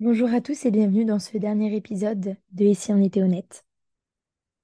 [0.00, 3.64] Bonjour à tous et bienvenue dans ce dernier épisode de Et si on était honnête.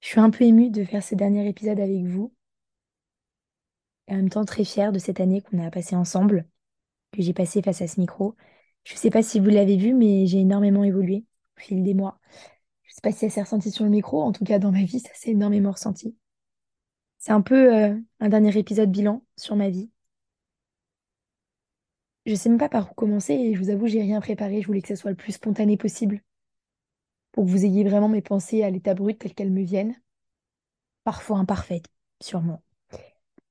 [0.01, 2.33] Je suis un peu émue de faire ce dernier épisode avec vous
[4.07, 6.45] et en même temps très fière de cette année qu'on a passée ensemble,
[7.13, 8.35] que j'ai passée face à ce micro.
[8.83, 11.23] Je ne sais pas si vous l'avez vu, mais j'ai énormément évolué
[11.57, 12.19] au fil des mois.
[12.83, 14.73] Je ne sais pas si ça s'est ressenti sur le micro, en tout cas dans
[14.73, 16.13] ma vie, ça s'est énormément ressenti.
[17.19, 19.89] C'est un peu euh, un dernier épisode bilan sur ma vie.
[22.25, 24.61] Je sais même pas par où commencer et je vous avoue, j'ai rien préparé.
[24.61, 26.21] Je voulais que ce soit le plus spontané possible
[27.33, 29.95] pour que vous ayez vraiment mes pensées à l'état brut telles qu'elles me viennent.
[31.03, 31.85] parfois imparfaite,
[32.21, 32.61] sûrement.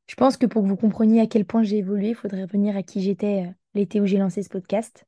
[0.07, 2.77] Je pense que pour que vous compreniez à quel point j'ai évolué, il faudrait revenir
[2.77, 5.05] à qui j'étais euh, l'été où j'ai lancé ce podcast.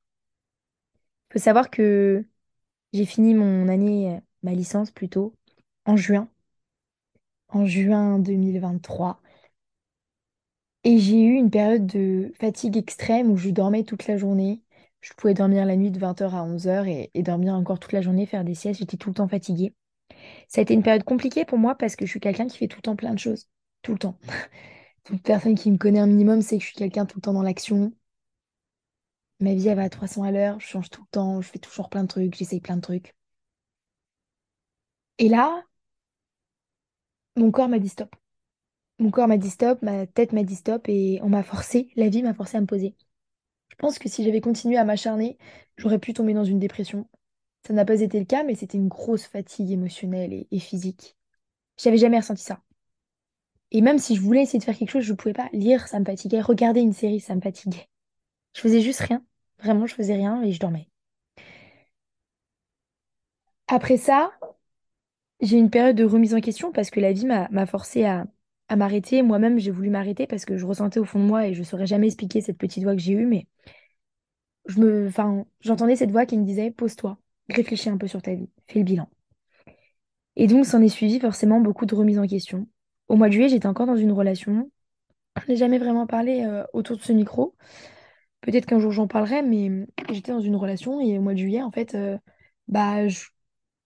[1.31, 2.25] Il faut savoir que
[2.93, 5.35] j'ai fini mon année, euh, ma licence plutôt,
[5.87, 6.29] en juin,
[7.51, 9.22] en juin 2023.
[10.85, 14.63] Et j'ai eu une période de fatigue extrême où je dormais toute la journée.
[15.01, 18.03] Je pouvais dormir la nuit de 20h à 11h et, et dormir encore toute la
[18.03, 18.81] journée, faire des siestes.
[18.81, 19.75] J'étais tout le temps fatiguée.
[20.49, 22.69] Ça a été une période compliquée pour moi parce que je suis quelqu'un qui fait
[22.69, 23.49] tout le temps plein de choses.
[23.83, 24.19] Tout le temps.
[25.05, 27.35] Toute personne qui me connaît un minimum sait que je suis quelqu'un tout le temps
[27.35, 27.93] dans l'action.
[29.41, 31.59] Ma vie, elle va à 300 à l'heure, je change tout le temps, je fais
[31.59, 33.15] toujours plein de trucs, j'essaye plein de trucs.
[35.19, 35.65] Et là,
[37.37, 38.15] mon corps m'a dit stop.
[39.03, 42.09] Mon corps m'a dit stop, ma tête m'a dit stop et on m'a forcé, la
[42.09, 42.95] vie m'a forcé à me poser.
[43.71, 45.39] Je pense que si j'avais continué à m'acharner,
[45.77, 47.09] j'aurais pu tomber dans une dépression.
[47.67, 51.17] Ça n'a pas été le cas, mais c'était une grosse fatigue émotionnelle et, et physique.
[51.79, 52.63] J'avais jamais ressenti ça.
[53.73, 55.49] Et même si je voulais essayer de faire quelque chose, je ne pouvais pas.
[55.53, 56.41] Lire, ça me fatiguait.
[56.41, 57.89] Regarder une série, ça me fatiguait.
[58.55, 59.25] Je faisais juste rien.
[59.59, 60.89] Vraiment, je faisais rien et je dormais.
[63.67, 64.31] Après ça,
[65.41, 68.27] j'ai une période de remise en question parce que la vie m'a forcé à,
[68.77, 69.23] m'arrêter.
[69.23, 71.65] Moi-même, j'ai voulu m'arrêter parce que je ressentais au fond de moi et je ne
[71.65, 73.47] saurais jamais expliquer cette petite voix que j'ai eue, mais
[74.67, 75.11] je me,
[75.61, 78.85] j'entendais cette voix qui me disait, pose-toi, réfléchis un peu sur ta vie, fais le
[78.85, 79.09] bilan.
[80.37, 82.67] Et donc, s'en est suivi forcément beaucoup de remises en question.
[83.09, 84.71] Au mois de juillet, j'étais encore dans une relation.
[85.45, 87.55] Je n'ai jamais vraiment parlé euh, autour de ce micro.
[88.43, 91.63] Peut-être qu'un jour j'en parlerai, mais j'étais dans une relation et au mois de juillet,
[91.63, 92.19] en fait, euh,
[92.69, 93.27] bah, je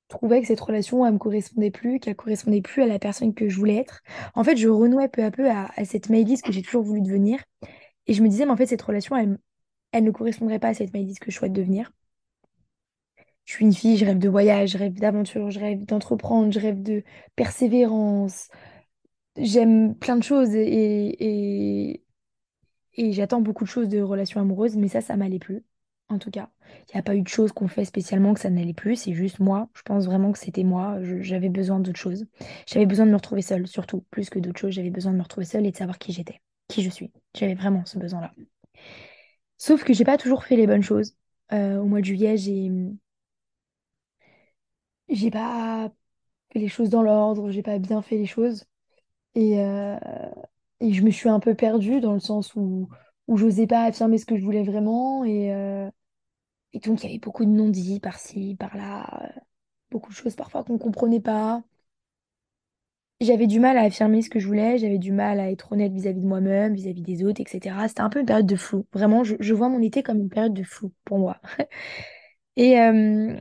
[0.08, 3.48] trouvais que cette relation, elle me correspondait plus, qu'elle correspondait plus à la personne que
[3.48, 4.02] je voulais être.
[4.34, 7.42] En fait, je renouais peu à peu à, cette Maëlys que j'ai toujours voulu devenir.
[8.06, 9.38] Et je me disais, mais en fait, cette relation, elle,
[9.92, 11.90] elle ne correspondrait pas à cette Maëlys que je souhaite devenir.
[13.44, 16.58] Je suis une fille, je rêve de voyage, je rêve d'aventure, je rêve d'entreprendre, je
[16.60, 17.04] rêve de
[17.36, 18.48] persévérance.
[19.36, 20.64] J'aime plein de choses et,
[21.20, 22.04] et,
[22.94, 25.64] et j'attends beaucoup de choses de relations amoureuses, mais ça, ça m'allait plus.
[26.08, 26.48] En tout cas,
[26.88, 28.94] il n'y a pas eu de choses qu'on fait spécialement que ça n'allait plus.
[28.96, 29.68] C'est juste moi.
[29.74, 30.98] Je pense vraiment que c'était moi.
[31.20, 32.26] J'avais besoin d'autre chose.
[32.66, 34.04] J'avais besoin de me retrouver seule, surtout.
[34.10, 36.40] Plus que d'autres choses, j'avais besoin de me retrouver seule et de savoir qui j'étais,
[36.68, 37.10] qui je suis.
[37.36, 38.32] J'avais vraiment ce besoin-là.
[39.58, 41.14] Sauf que j'ai pas toujours fait les bonnes choses.
[41.52, 42.70] Euh, au mois de juillet, j'ai
[45.08, 45.90] j'ai pas
[46.52, 47.50] fait les choses dans l'ordre.
[47.50, 48.64] J'ai pas bien fait les choses.
[49.34, 49.98] Et, euh,
[50.80, 52.88] et je me suis un peu perdue dans le sens où,
[53.28, 55.24] où j'osais pas affirmer ce que je voulais vraiment.
[55.24, 55.90] Et, euh,
[56.76, 59.06] et donc, il y avait beaucoup de non-dits par-ci, par-là.
[59.24, 59.40] euh,
[59.90, 61.64] Beaucoup de choses parfois qu'on comprenait pas.
[63.20, 64.76] J'avais du mal à affirmer ce que je voulais.
[64.78, 67.88] J'avais du mal à être honnête vis-à-vis de moi-même, vis-à-vis des autres, etc.
[67.88, 68.86] C'était un peu une période de flou.
[68.92, 71.40] Vraiment, je, vois mon été comme une période de flou pour moi.
[72.56, 73.38] Et, euh,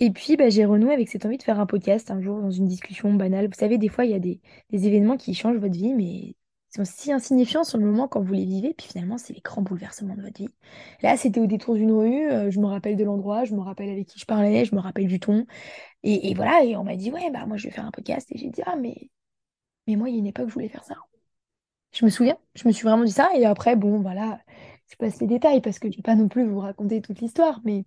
[0.00, 2.50] Et puis, bah, j'ai renoué avec cette envie de faire un podcast un jour dans
[2.50, 3.46] une discussion banale.
[3.48, 4.40] Vous savez, des fois, il y a des,
[4.72, 6.34] événements qui changent votre vie, mais
[6.84, 8.74] si insignifiants sur le moment quand vous les vivez.
[8.74, 10.48] Puis finalement, c'est les grands bouleversements de votre vie.
[11.02, 12.30] Là, c'était au détour d'une rue.
[12.30, 14.80] euh, je me rappelle de l'endroit, je me rappelle avec qui je parlais, je me
[14.80, 15.46] rappelle du ton.
[16.04, 18.28] Et, voilà, et on m'a dit, ouais, bah moi, je vais faire un podcast.
[18.32, 19.10] Et j'ai dit, ah, mais,
[19.86, 20.96] mais moi, il y a une époque, je voulais faire ça.
[21.92, 23.30] Je me souviens, je me suis vraiment dit ça.
[23.36, 24.40] Et après, bon, voilà,
[24.90, 27.20] je passe les détails parce que je ne vais pas non plus vous raconter toute
[27.20, 27.84] l'histoire, mais.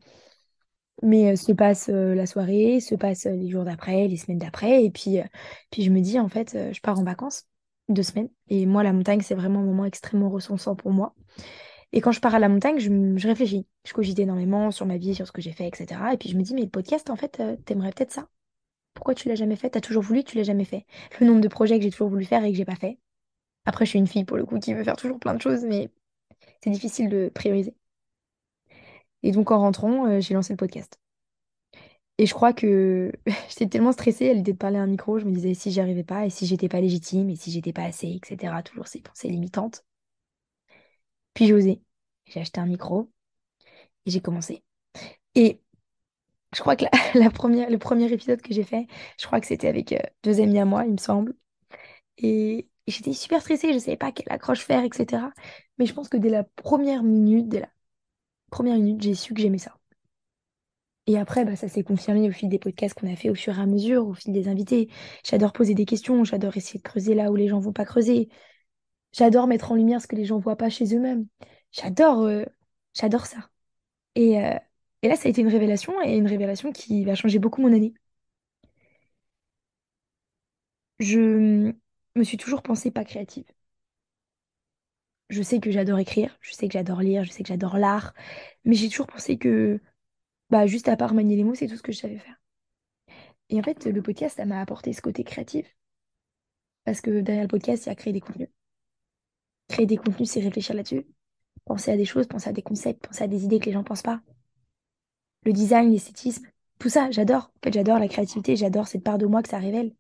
[1.01, 4.83] Mais euh, se passe euh, la soirée, se passe les jours d'après, les semaines d'après.
[4.83, 5.19] Et puis,
[5.71, 7.48] puis je me dis, en fait, je pars en vacances
[7.89, 8.29] deux semaines.
[8.49, 11.15] Et moi, la montagne, c'est vraiment un moment extrêmement ressourçant pour moi.
[11.91, 13.65] Et quand je pars à la montagne, je réfléchis.
[13.85, 16.01] Je cogite énormément sur ma vie, sur ce que j'ai fait, etc.
[16.13, 18.27] Et puis je me dis, mais le podcast, en fait, euh, t'aimerais peut-être ça.
[18.93, 19.71] Pourquoi tu l'as jamais fait?
[19.71, 20.85] T'as toujours voulu, tu l'as jamais fait.
[21.19, 22.99] Le nombre de projets que j'ai toujours voulu faire et que j'ai pas fait.
[23.65, 25.63] Après, je suis une fille, pour le coup, qui veut faire toujours plein de choses,
[25.65, 25.89] mais
[26.63, 27.75] c'est difficile de prioriser.
[29.23, 30.99] Et donc, en rentrant, euh, j'ai lancé le podcast.
[32.19, 33.11] Et je crois que
[33.49, 35.79] j'étais tellement stressée à l'idée de parler à un micro, je me disais si j'y
[35.79, 38.61] arrivais pas, et si j'étais pas légitime, et si j'étais pas assez, etc.
[38.63, 39.85] Toujours ces pensées limitantes.
[41.33, 41.81] Puis j'ai osé.
[42.25, 43.09] J'ai acheté un micro
[44.05, 44.63] et j'ai commencé.
[45.35, 45.61] Et
[46.55, 46.85] je crois que
[47.19, 48.87] la, première, le premier épisode que j'ai fait,
[49.19, 51.35] je crois que c'était avec euh, deux amis à moi, il me semble.
[52.19, 55.31] Et, j'étais super stressée, je savais pas quelle accroche faire, etc.
[55.79, 57.69] Mais je pense que dès la première minute, dès la
[58.51, 59.78] première minute, j'ai su que j'aimais ça.
[61.09, 63.57] Et après, bah, ça s'est confirmé au fil des podcasts qu'on a fait au fur
[63.57, 64.89] et à mesure, au fil des invités.
[65.25, 68.29] J'adore poser des questions, j'adore essayer de creuser là où les gens vont pas creuser.
[69.13, 71.27] J'adore mettre en lumière ce que les gens voient pas chez eux-mêmes.
[71.71, 72.45] J'adore euh,
[72.95, 73.49] j'adore ça.
[74.15, 74.55] Et, euh,
[75.03, 77.73] et là, ça a été une révélation, et une révélation qui va changer beaucoup mon
[77.73, 77.93] année.
[80.99, 81.73] Je
[82.15, 83.45] me suis toujours pensée pas créative.
[85.29, 88.13] Je sais que j'adore écrire, je sais que j'adore lire, je sais que j'adore l'art,
[88.65, 89.79] mais j'ai toujours pensé que,
[90.49, 92.39] bah, juste à part manier les mots, c'est tout ce que je savais faire.
[93.49, 95.75] Et en fait, le podcast, ça m'a apporté ce côté créatif,
[96.85, 98.49] parce que derrière le podcast, il y a créer des contenus.
[99.67, 101.05] Créer des contenus, c'est réfléchir là-dessus,
[101.65, 103.83] penser à des choses, penser à des concepts, penser à des idées que les gens
[103.83, 104.21] pensent pas.
[105.43, 106.47] Le design, l'esthétisme,
[106.79, 107.51] tout ça, j'adore.
[107.57, 109.93] En fait, j'adore la créativité, j'adore cette part de moi que ça révèle.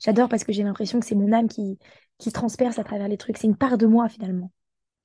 [0.00, 1.78] J'adore parce que j'ai l'impression que c'est mon âme qui,
[2.18, 3.38] qui transperce à travers les trucs.
[3.38, 4.52] C'est une part de moi, finalement.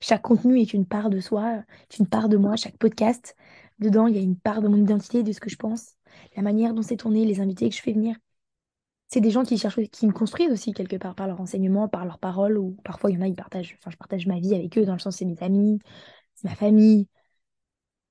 [0.00, 2.56] Chaque contenu est une part de soi, est une part de moi.
[2.56, 3.36] Chaque podcast,
[3.78, 5.94] dedans, il y a une part de mon identité, de ce que je pense,
[6.36, 8.16] la manière dont c'est tourné, les invités que je fais venir.
[9.08, 12.04] C'est des gens qui cherchent, qui me construisent aussi quelque part par leur enseignement, par
[12.04, 14.54] leurs paroles, ou parfois il y en a, ils partagent, enfin, je partage ma vie
[14.54, 15.78] avec eux, dans le sens c'est mes amis,
[16.36, 17.08] c'est ma famille.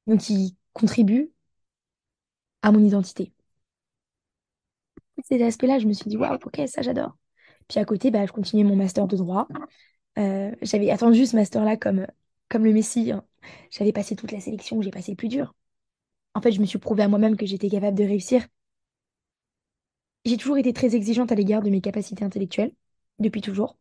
[0.08, 1.32] Donc ils contribuent
[2.64, 3.32] à mon identité.
[5.24, 7.16] Ces aspects-là, je me suis dit, waouh, ok, ça j'adore.
[7.68, 9.48] Puis à côté, bah, je continuais mon master de droit.
[10.20, 12.08] Euh, j'avais attendu ce master-là comme,
[12.50, 13.12] comme le Messie.
[13.12, 13.26] hein.
[13.72, 15.54] J'avais passé toute la sélection, j'ai passé le plus dur.
[16.36, 18.48] En fait, je me suis prouvé à moi-même que j'étais capable de réussir.
[20.26, 22.74] J'ai toujours été très exigeante à l'égard de mes capacités intellectuelles,
[23.20, 23.78] depuis toujours.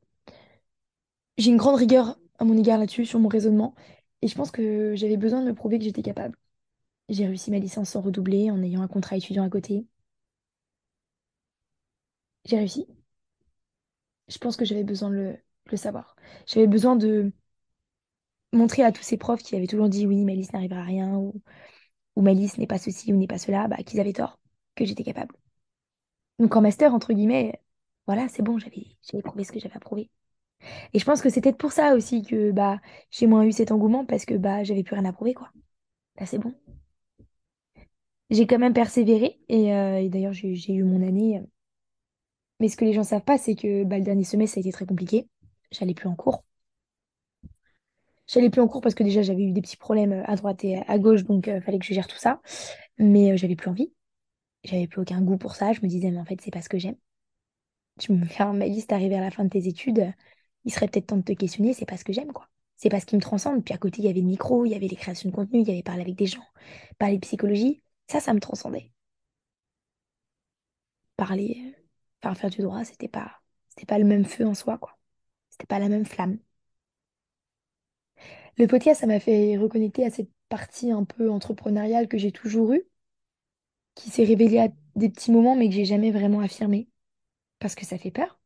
[1.39, 3.75] J'ai une grande rigueur à mon égard là-dessus, sur mon raisonnement,
[4.23, 6.37] et je pense que j'avais besoin de me prouver que j'étais capable.
[7.11, 9.87] J'ai réussi ma licence sans redoubler, en ayant un contrat étudiant à côté.
[12.45, 12.87] J'ai réussi.
[14.29, 15.39] Je pense que j'avais besoin le, de
[15.71, 16.17] le savoir.
[16.47, 17.33] J'avais besoin de
[18.53, 21.35] montrer à tous ces profs qui avaient toujours dit oui, Malice n'arrivera à rien, ou,
[22.17, 24.39] ou Malice n'est pas ceci ou n'est pas cela, bah, qu'ils avaient tort,
[24.77, 25.35] que j'étais capable.
[26.39, 27.61] Donc en master, entre guillemets,
[28.07, 30.11] voilà, c'est bon, j'avais prouvé ce que j'avais à prouver.
[30.95, 34.07] Et je pense que peut-être pour ça aussi que bah, j'ai moins eu cet engouement,
[34.07, 35.51] parce que bah, j'avais plus rien à prouver, quoi.
[36.21, 36.55] Là, c'est bon.
[38.31, 41.39] J'ai quand même persévéré, et, euh, d'ailleurs, j'ai j'ai eu mon année.
[41.39, 41.43] euh,
[42.61, 44.63] Mais ce que les gens savent pas, c'est que bah, le dernier semestre, ça a
[44.63, 45.29] été très compliqué.
[45.71, 46.45] J'allais plus en cours.
[48.33, 50.65] J'allais plus en cours parce que déjà, j'avais eu des petits problèmes euh, à droite
[50.65, 52.41] et à gauche, donc il fallait que je gère tout ça.
[52.99, 53.93] Mais euh, j'avais plus envie.
[54.65, 55.73] J'avais plus aucun goût pour ça.
[55.75, 56.97] Je me disais, mais en fait, c'est pas ce que j'aime.
[58.01, 60.01] Je me fais ma liste arrivé à la fin de tes études.
[60.01, 60.13] euh,
[60.65, 62.49] Il serait peut-être temps de te questionner, c'est pas ce que j'aime, quoi.
[62.77, 63.65] C'est pas ce qui me transcende.
[63.65, 65.61] Puis à côté, il y avait le micro, il y avait les créations de contenu,
[65.61, 66.45] il y avait parler avec des gens,
[66.99, 67.83] parler de psychologie.
[68.09, 68.91] Ça, ça me transcendait.
[71.17, 71.75] Parler,
[72.27, 74.99] euh, faire du droit, c'était pas, c'était pas le même feu en soi, quoi.
[75.51, 76.39] C'était pas la même flamme.
[78.57, 82.73] Le podcast, ça m'a fait reconnecter à cette partie un peu entrepreneuriale que j'ai toujours
[82.73, 82.87] eue,
[83.95, 86.89] qui s'est révélée à des petits moments, mais que j'ai jamais vraiment affirmée,
[87.61, 88.41] parce que ça fait peur.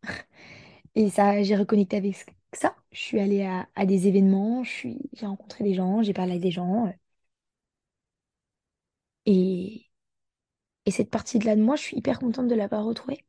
[0.94, 2.16] Et ça, j'ai reconnecté avec
[2.52, 2.74] ça.
[2.92, 3.42] Je suis allée
[3.74, 6.86] à, des événements, j'ai rencontré des gens, j'ai parlé avec des gens.
[6.86, 6.90] euh,
[9.26, 9.86] Et,
[10.86, 13.24] et cette partie-là de moi, je suis hyper contente de l'avoir retrouvée.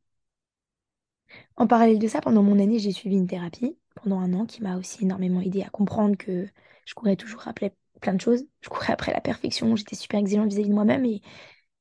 [1.58, 4.62] En parallèle de ça, pendant mon année, j'ai suivi une thérapie pendant un an qui
[4.62, 6.48] m'a aussi énormément aidée à comprendre que
[6.86, 8.46] je courais toujours après plein de choses.
[8.62, 11.22] Je courais après la perfection, j'étais super exigeante vis-à-vis de moi-même et,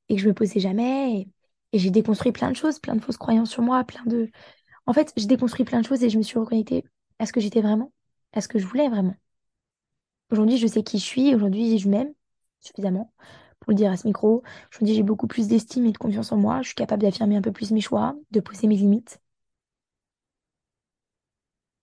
[0.08, 1.20] et que je me posais jamais.
[1.20, 1.28] Et,
[1.72, 4.30] et j'ai déconstruit plein de choses, plein de fausses croyances sur moi, plein de...
[4.86, 6.84] En fait, j'ai déconstruit plein de choses et je me suis reconnectée
[7.18, 7.92] à ce que j'étais vraiment,
[8.32, 9.14] à ce que je voulais vraiment.
[10.30, 12.12] Aujourd'hui, je sais qui je suis, aujourd'hui, je m'aime
[12.60, 13.12] suffisamment
[13.60, 14.42] pour le dire à ce micro.
[14.72, 16.62] Aujourd'hui, j'ai beaucoup plus d'estime et de confiance en moi.
[16.62, 19.20] Je suis capable d'affirmer un peu plus mes choix, de poser mes limites.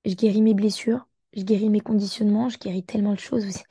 [0.05, 3.63] Je guéris mes blessures, je guéris mes conditionnements, je guéris tellement de choses aussi.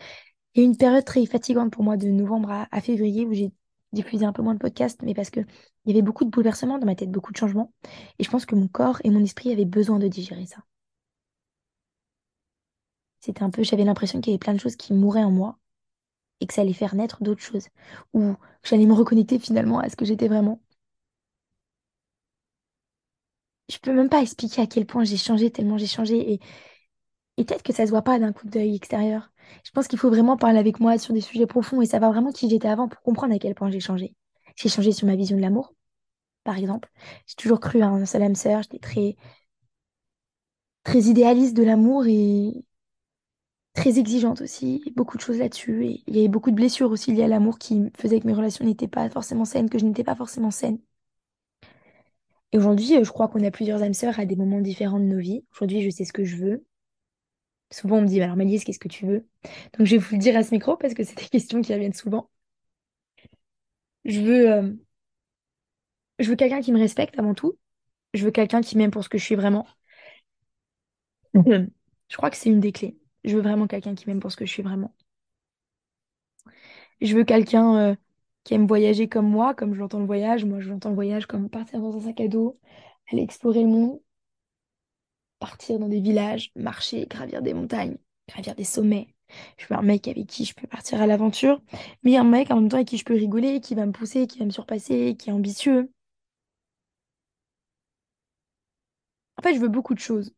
[0.54, 3.52] Il y a une période très fatigante pour moi de novembre à, février où j'ai
[3.92, 6.78] diffusé un peu moins de podcasts, mais parce que il y avait beaucoup de bouleversements
[6.78, 7.72] dans ma tête, beaucoup de changements.
[8.18, 10.58] Et je pense que mon corps et mon esprit avaient besoin de digérer ça.
[13.20, 15.58] C'était un peu, j'avais l'impression qu'il y avait plein de choses qui mouraient en moi
[16.40, 17.68] et que ça allait faire naître d'autres choses.
[18.14, 20.60] Ou que j'allais me reconnecter finalement à ce que j'étais vraiment.
[23.68, 26.34] Je peux même pas expliquer à quel point j'ai changé, tellement j'ai changé.
[26.34, 26.40] Et,
[27.38, 29.30] et peut-être que ça se voit pas d'un coup d'œil extérieur.
[29.64, 32.32] Je pense qu'il faut vraiment parler avec moi sur des sujets profonds et savoir vraiment
[32.32, 34.14] qui j'étais avant pour comprendre à quel point j'ai changé.
[34.56, 35.74] J'ai changé sur ma vision de l'amour,
[36.44, 36.90] par exemple.
[37.26, 38.62] J'ai toujours cru à un seul âme sœur.
[38.62, 39.16] J'étais très,
[40.84, 42.64] très idéaliste de l'amour et
[43.74, 44.82] très exigeante aussi.
[44.96, 45.84] Beaucoup de choses là-dessus.
[45.86, 48.32] Et il y avait beaucoup de blessures aussi liées à l'amour qui faisaient que mes
[48.34, 50.78] relations n'étaient pas forcément saines, que je n'étais pas forcément saine.
[52.52, 55.04] Et aujourd'hui, euh, je crois qu'on a plusieurs âmes sœurs à des moments différents de
[55.04, 55.44] nos vies.
[55.52, 56.64] Aujourd'hui, je sais ce que je veux.
[57.72, 59.26] Souvent, on me dit, alors Malice, qu'est-ce que tu veux?
[59.78, 61.72] Donc, je vais vous le dire à ce micro parce que c'est des questions qui
[61.74, 62.30] reviennent souvent.
[64.04, 64.72] Je veux, euh,
[66.20, 67.58] veux quelqu'un qui me respecte avant tout.
[68.14, 69.66] Je veux quelqu'un qui m'aime pour ce que je suis vraiment.
[71.34, 72.96] Je crois que c'est une des clés.
[73.24, 74.94] Je veux vraiment quelqu'un qui m'aime pour ce que je suis vraiment.
[77.00, 77.94] Je veux quelqu'un euh,
[78.44, 80.44] qui aime voyager comme moi, comme j'entends le voyage.
[80.44, 82.58] Moi, j'entends le voyage comme partir dans un sac à dos,
[83.10, 84.00] aller explorer le monde,
[85.38, 87.96] partir dans des villages, marcher, gravir des montagnes,
[88.28, 89.14] gravir des sommets.
[89.58, 91.60] Je veux un mec avec qui je peux partir à l'aventure,
[92.02, 94.26] mais un mec en même temps avec qui je peux rigoler, qui va me pousser,
[94.26, 95.90] qui va me surpasser, qui est ambitieux.
[99.36, 100.32] En fait, je veux beaucoup de choses.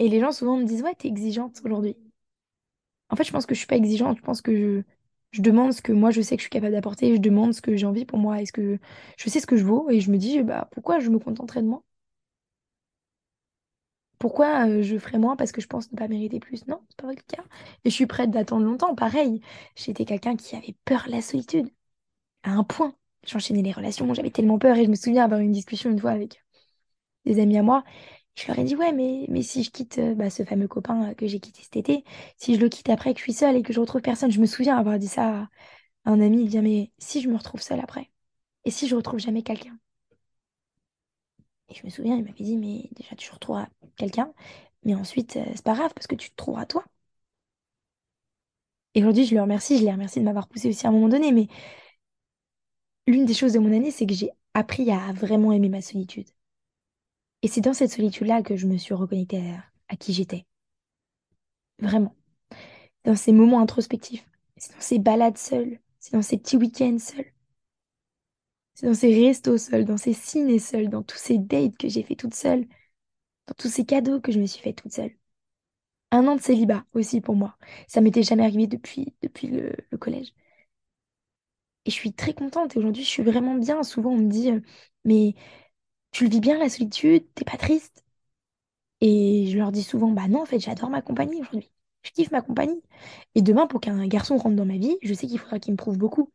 [0.00, 1.96] Et les gens souvent me disent, ouais, t'es exigeante aujourd'hui.
[3.10, 4.18] En fait, je pense que je suis pas exigeante.
[4.18, 4.82] Je pense que je,
[5.34, 7.14] je demande ce que moi je sais que je suis capable d'apporter.
[7.16, 8.40] Je demande ce que j'ai envie pour moi.
[8.42, 8.78] Est-ce que
[9.18, 9.90] je sais ce que je vaux?
[9.90, 11.82] Et je me dis, bah, pourquoi je me contenterais de moi?
[14.18, 16.66] Pourquoi euh, je ferais moins parce que je pense ne pas mériter plus?
[16.66, 17.42] Non, c'est pas vrai le cas.
[17.84, 18.94] Et je suis prête d'attendre longtemps.
[18.94, 19.40] Pareil,
[19.76, 21.68] j'étais quelqu'un qui avait peur de la solitude.
[22.44, 22.94] À un point.
[23.26, 24.12] J'enchaînais les relations.
[24.14, 24.76] J'avais tellement peur.
[24.78, 26.44] Et je me souviens avoir eu une discussion une fois avec
[27.26, 27.84] des amis à moi.
[28.36, 31.14] Je leur ai dit, ouais, mais, si je quitte euh, bah, ce fameux copain euh,
[31.14, 32.04] que j'ai quitté cet été,
[32.36, 34.40] si je le quitte après que je suis seule et que je retrouve personne, je
[34.40, 35.48] me souviens avoir dit ça
[36.06, 38.10] à un ami, il dit, mais si je me retrouve seule après,
[38.64, 39.78] et si je retrouve jamais quelqu'un?
[41.68, 44.32] Et je me souviens, il m'avait dit, mais déjà tu retrouveras quelqu'un,
[44.84, 46.84] mais ensuite, euh, c'est pas grave parce que tu te trouveras toi.
[48.94, 51.08] Et aujourd'hui, je le remercie, je les remercie de m'avoir poussé aussi à un moment
[51.08, 51.48] donné, mais
[53.06, 56.28] l'une des choses de mon année, c'est que j'ai appris à vraiment aimer ma solitude.
[57.44, 59.54] Et c'est dans cette solitude-là que je me suis reconnectée
[59.88, 60.46] à, qui j'étais.
[61.78, 62.16] Vraiment.
[63.04, 64.26] Dans ces moments introspectifs.
[64.56, 65.78] C'est dans ces balades seules.
[66.00, 67.26] C'est dans ces petits week-ends seuls.
[68.72, 72.02] C'est dans ces restos seuls, dans ces ciné seuls, dans tous ces dates que j'ai
[72.02, 72.66] fait toute seule,
[73.46, 75.12] dans tous ces cadeaux que je me suis fait toute seule.
[76.12, 77.58] Un an de célibat aussi pour moi.
[77.88, 80.32] Ça m'était jamais arrivé depuis, depuis le, le collège.
[81.84, 83.82] Et je suis très contente et aujourd'hui je suis vraiment bien.
[83.82, 84.60] Souvent on me dit, euh,
[85.04, 85.34] mais
[86.14, 88.04] tu le vis bien la solitude, t'es pas triste?
[89.00, 91.70] Et je leur dis souvent, bah non, en fait, j'adore ma compagnie aujourd'hui.
[92.02, 92.82] Je kiffe ma compagnie.
[93.34, 95.76] Et demain, pour qu'un garçon rentre dans ma vie, je sais qu'il faudra qu'il me
[95.76, 96.30] prouve beaucoup,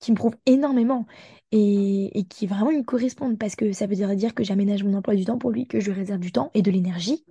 [0.00, 1.06] qu'il me prouve énormément
[1.52, 5.16] et, et qu'il vraiment me corresponde parce que ça veut dire, que j'aménage mon emploi
[5.16, 7.24] du temps pour lui, que je réserve du temps et de l'énergie.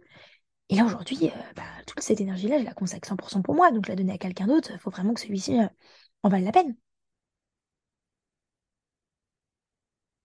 [0.70, 3.72] Et là, aujourd'hui, euh, bah, toute cette énergie-là, je la consacre 100% pour moi.
[3.72, 5.68] Donc, la donner à quelqu'un d'autre, il faut vraiment que celui-ci euh,
[6.24, 6.76] en vale la peine.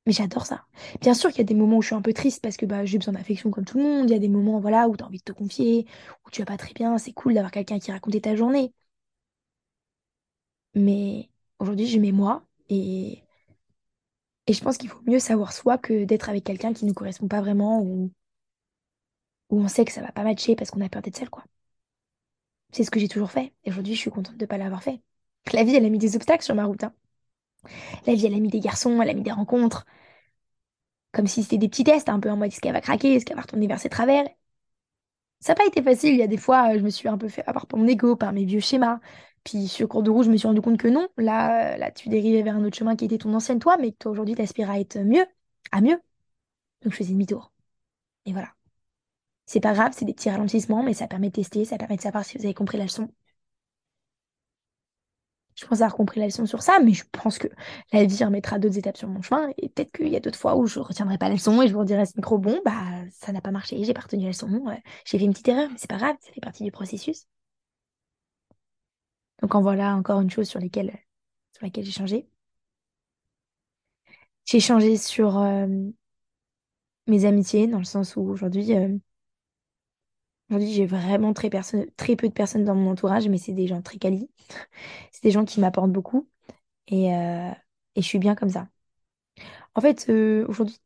[0.09, 0.65] Mais j'adore ça.
[1.03, 2.65] Bien sûr qu'il y a des moments où je suis un peu triste parce que
[2.67, 4.09] bah, j'ai besoin d'affection comme tout le monde.
[4.11, 5.87] Il y a des moments voilà, où tu envie de te confier,
[6.27, 6.97] où tu vas pas très bien.
[6.99, 8.73] C'est cool d'avoir quelqu'un qui raconte ta journée.
[10.75, 13.23] Mais aujourd'hui, je mets moi et,
[14.49, 17.29] je pense qu'il faut mieux savoir soi que d'être avec quelqu'un qui ne nous correspond
[17.29, 18.11] pas vraiment ou
[19.51, 21.45] où on sait que ça va pas matcher parce qu'on a peur d'être seul, quoi.
[22.73, 23.53] C'est ce que j'ai toujours fait.
[23.65, 25.01] Et aujourd'hui, je suis contente de ne pas l'avoir fait.
[25.53, 26.83] La vie, elle a mis des obstacles sur ma route.
[26.85, 26.95] hein.
[28.07, 29.87] La vie, elle a mis des garçons, elle a mis des rencontres.
[31.13, 33.25] Comme si c'était des petits tests, un peu en mode est-ce qu'elle va craquer, est-ce
[33.27, 34.27] qu'elle va retourner vers ses travers?
[35.41, 36.13] Ça n'a pas été facile.
[36.15, 38.17] Il y a des fois, je me suis un peu fait avoir par mon ego,
[38.17, 39.01] par mes vieux schémas.
[39.45, 41.09] Puis sur cours de route, je me suis rendu compte que non.
[41.17, 43.99] Là, là, tu dérivais vers un autre chemin qui était ton ancienne toi, mais que
[43.99, 45.27] toi aujourd'hui, t'aspires à être mieux,
[45.73, 46.01] à mieux.
[46.83, 47.53] Donc je faisais demi-tour.
[48.27, 48.55] Et voilà.
[49.47, 52.03] C'est pas grave, c'est des petits ralentissements, mais ça permet de tester, ça permet de
[52.03, 53.09] savoir si vous avez compris la leçon.
[55.59, 57.49] Je pense avoir compris la leçon sur ça, mais je pense que
[57.93, 59.51] la vie remettra d'autres étapes sur mon chemin.
[59.59, 61.69] Et peut-être qu'il y a d'autres fois où je ne retiendrai pas la leçon et
[61.69, 62.73] je vous redirai ce micro, bon, bah,
[63.11, 65.69] ça n'a pas marché, j'ai pas retenu la leçon, ouais, j'ai fait une petite erreur,
[65.71, 67.27] mais c'est pas grave, ça fait partie du processus.
[69.43, 72.29] Donc en voilà encore une chose sur sur laquelle j'ai changé.
[74.47, 75.67] J'ai changé sur euh,
[77.07, 78.97] mes amitiés, dans le sens où aujourd'hui, euh,
[80.51, 83.99] aujourd'hui j'ai vraiment très, peu de personnes dans mon entourage, mais c'est des gens très
[83.99, 84.31] quali.
[85.13, 86.29] C'est des gens qui m'apportent beaucoup
[86.89, 87.51] et, euh,
[87.97, 88.69] et je suis bien comme ça.
[89.75, 90.79] En fait, euh, aujourd'hui,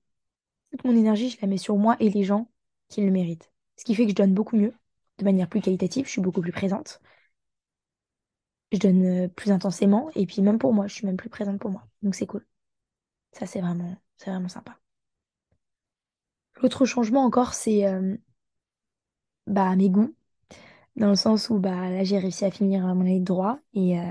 [0.73, 2.51] toute mon énergie, je la mets sur moi et les gens
[2.89, 3.53] qui le méritent.
[3.77, 4.75] Ce qui fait que je donne beaucoup mieux,
[5.19, 7.01] de manière plus qualitative, je suis beaucoup plus présente.
[8.73, 11.61] Je donne euh, plus intensément et puis même pour moi, je suis même plus présente
[11.61, 11.87] pour moi.
[12.03, 12.45] Donc c'est cool.
[13.33, 14.79] Ça, c'est vraiment, vraiment sympa.
[16.63, 17.85] L'autre changement encore, c'est
[19.47, 20.15] bah, mes goûts,
[20.97, 23.99] dans le sens où bah, là, j'ai réussi à finir mon année de droit et,
[24.01, 24.05] euh,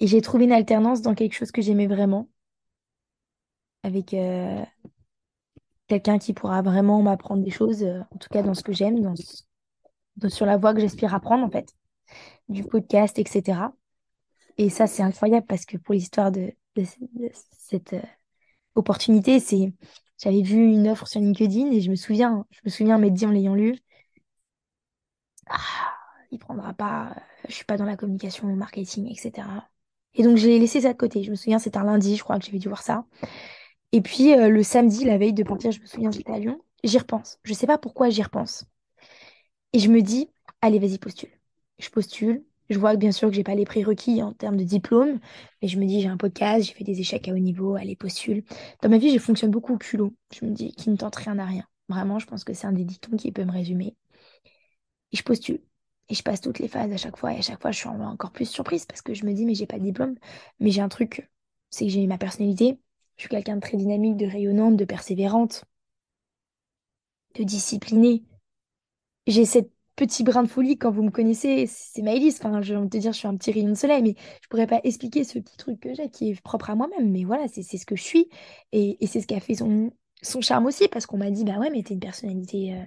[0.00, 2.28] et j'ai trouvé une alternance dans quelque chose que j'aimais vraiment,
[3.82, 4.64] avec euh,
[5.88, 9.00] quelqu'un qui pourra vraiment m'apprendre des choses, euh, en tout cas dans ce que j'aime,
[9.02, 9.14] dans,
[10.28, 11.74] sur la voie que j'aspire à prendre en fait,
[12.48, 13.74] du podcast, etc.
[14.58, 17.96] Et ça, c'est incroyable parce que pour l'histoire de, de ce- de cette
[18.76, 19.74] opportunité, c'est
[20.20, 23.26] j'avais vu une offre sur LinkedIn et je me souviens, je me souviens m'être dit
[23.26, 23.76] en l'ayant lu,
[25.46, 25.58] ah,
[26.30, 27.14] il prendra pas,
[27.48, 29.68] je suis pas dans la communication, le marketing, etc.
[30.14, 31.22] Et donc, j'ai laissé ça de côté.
[31.22, 33.04] Je me souviens, c'était un lundi, je crois que j'avais dû voir ça.
[33.92, 36.60] Et puis, euh, le samedi, la veille de partir, je me souviens, j'étais à Lyon.
[36.84, 37.38] J'y repense.
[37.44, 38.66] Je sais pas pourquoi j'y repense.
[39.72, 41.30] Et je me dis, allez, vas-y, postule.
[41.78, 42.44] Je postule.
[42.70, 45.18] Je vois bien sûr que j'ai pas les prérequis en termes de diplôme,
[45.60, 47.96] mais je me dis, j'ai un podcast, j'ai fait des échecs à haut niveau, allez,
[47.96, 48.44] postule.
[48.82, 50.14] Dans ma vie, je fonctionne beaucoup au culot.
[50.32, 51.64] Je me dis, qui ne tente rien à rien.
[51.88, 53.96] Vraiment, je pense que c'est un des dictons qui peut me résumer.
[55.12, 55.60] Et je postule.
[56.08, 57.32] Et je passe toutes les phases à chaque fois.
[57.32, 59.54] Et à chaque fois, je suis encore plus surprise parce que je me dis, mais
[59.54, 60.16] j'ai pas de diplôme.
[60.60, 61.30] Mais j'ai un truc,
[61.70, 62.78] c'est que j'ai ma personnalité.
[63.16, 65.64] Je suis quelqu'un de très dynamique, de rayonnante, de persévérante,
[67.34, 68.22] de disciplinée.
[69.26, 69.72] J'ai cette
[70.06, 72.38] petit brin de folie quand vous me connaissez, c'est Maëlys.
[72.42, 74.66] Enfin, je vais te dire, je suis un petit rayon de soleil, mais je pourrais
[74.66, 77.10] pas expliquer ce petit truc que j'ai qui est propre à moi-même.
[77.10, 78.28] Mais voilà, c'est ce que je suis.
[78.72, 79.92] Et, et c'est ce qui a fait son,
[80.22, 82.82] son charme aussi, parce qu'on m'a dit, bah ouais, mais t'es une personnalité euh,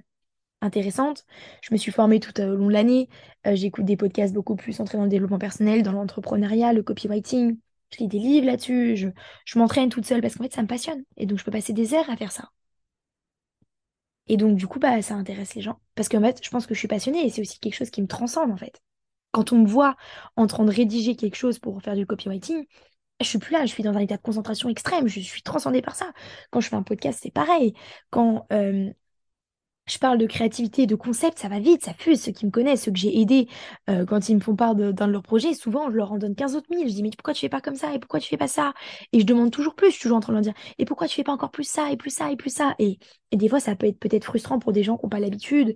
[0.62, 1.25] intéressante.
[1.62, 3.10] Je me suis formée tout au long de l'année.
[3.48, 7.58] Euh, j'écoute des podcasts beaucoup plus centrés dans le développement personnel, dans l'entrepreneuriat, le copywriting.
[7.91, 8.98] Je lis des livres là-dessus.
[8.98, 9.10] Je,
[9.46, 11.03] je m'entraîne toute seule parce qu'en fait, ça me passionne.
[11.17, 12.50] Et donc, je peux passer des heures à faire ça.
[14.27, 15.80] Et donc, du coup, bah, ça intéresse les gens.
[15.96, 18.01] Parce qu'en fait, je pense que je suis passionnée et c'est aussi quelque chose qui
[18.01, 18.82] me transcende, en fait.
[19.32, 19.96] Quand on me voit
[20.36, 22.65] en train de rédiger quelque chose pour faire du copywriting,
[23.22, 25.82] je suis plus là, je suis dans un état de concentration extrême, je suis transcendée
[25.82, 26.12] par ça.
[26.51, 27.74] Quand je fais un podcast, c'est pareil.
[28.12, 28.92] Quand euh,
[29.86, 32.22] je parle de créativité, de concept, ça va vite, ça fuse.
[32.22, 33.48] Ceux qui me connaissent, ceux que j'ai aidés
[33.90, 36.36] euh, quand ils me font part d'un de, leurs projets, souvent je leur en donne
[36.36, 36.88] 15 autres mille.
[36.88, 37.94] Je dis, mais pourquoi tu fais pas comme ça?
[37.94, 38.74] Et pourquoi tu fais pas ça?
[39.12, 41.08] Et je demande toujours plus, je suis toujours en train de leur dire, et pourquoi
[41.08, 42.75] tu fais pas encore plus ça, et plus ça, et plus ça?
[42.80, 42.98] Et,
[43.32, 45.75] des fois, ça peut être peut-être frustrant pour des gens qui n'ont pas l'habitude.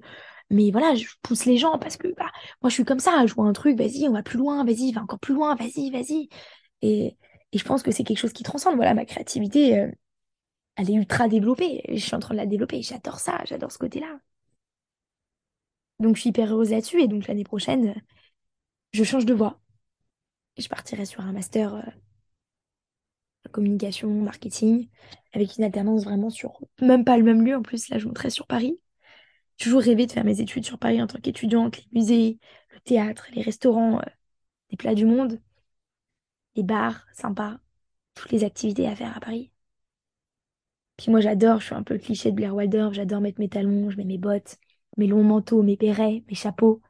[0.50, 3.26] Mais voilà, je pousse les gens parce que bah, moi, je suis comme ça.
[3.26, 5.92] Je vois un truc, vas-y, on va plus loin, vas-y, va encore plus loin, vas-y,
[5.92, 6.30] vas-y.
[6.82, 7.18] Et,
[7.52, 8.76] et je pense que c'est quelque chose qui transcende.
[8.76, 9.80] Voilà, ma créativité.
[9.80, 9.92] Euh,
[10.78, 11.82] elle est ultra développée.
[11.90, 12.82] Je suis en train de la développer.
[12.82, 14.20] J'adore ça, j'adore ce côté-là.
[16.00, 17.02] Donc, je suis hyper heureuse là-dessus.
[17.02, 17.96] Et donc, l'année prochaine,
[18.94, 19.60] je change de voie.
[20.58, 21.82] Je partirai sur un master euh,
[23.52, 24.90] communication, marketing,
[25.34, 27.56] avec une alternance vraiment sur même pas le même lieu.
[27.56, 28.80] En plus, là, je monterai sur Paris.
[29.58, 32.40] Toujours rêvé de faire mes études sur Paris en tant qu'étudiante, les musées,
[32.74, 34.04] le théâtre, les restaurants, euh,
[34.72, 35.42] les plats du monde,
[36.56, 37.58] les bars sympas,
[38.16, 39.52] toutes les activités à faire à Paris.
[40.98, 43.50] Puis moi, j'adore, je suis un peu le cliché de Blair Waldorf, j'adore mettre mes
[43.50, 44.58] talons, je mets mes bottes,
[44.98, 46.82] mes longs manteaux, mes bérets, mes chapeaux.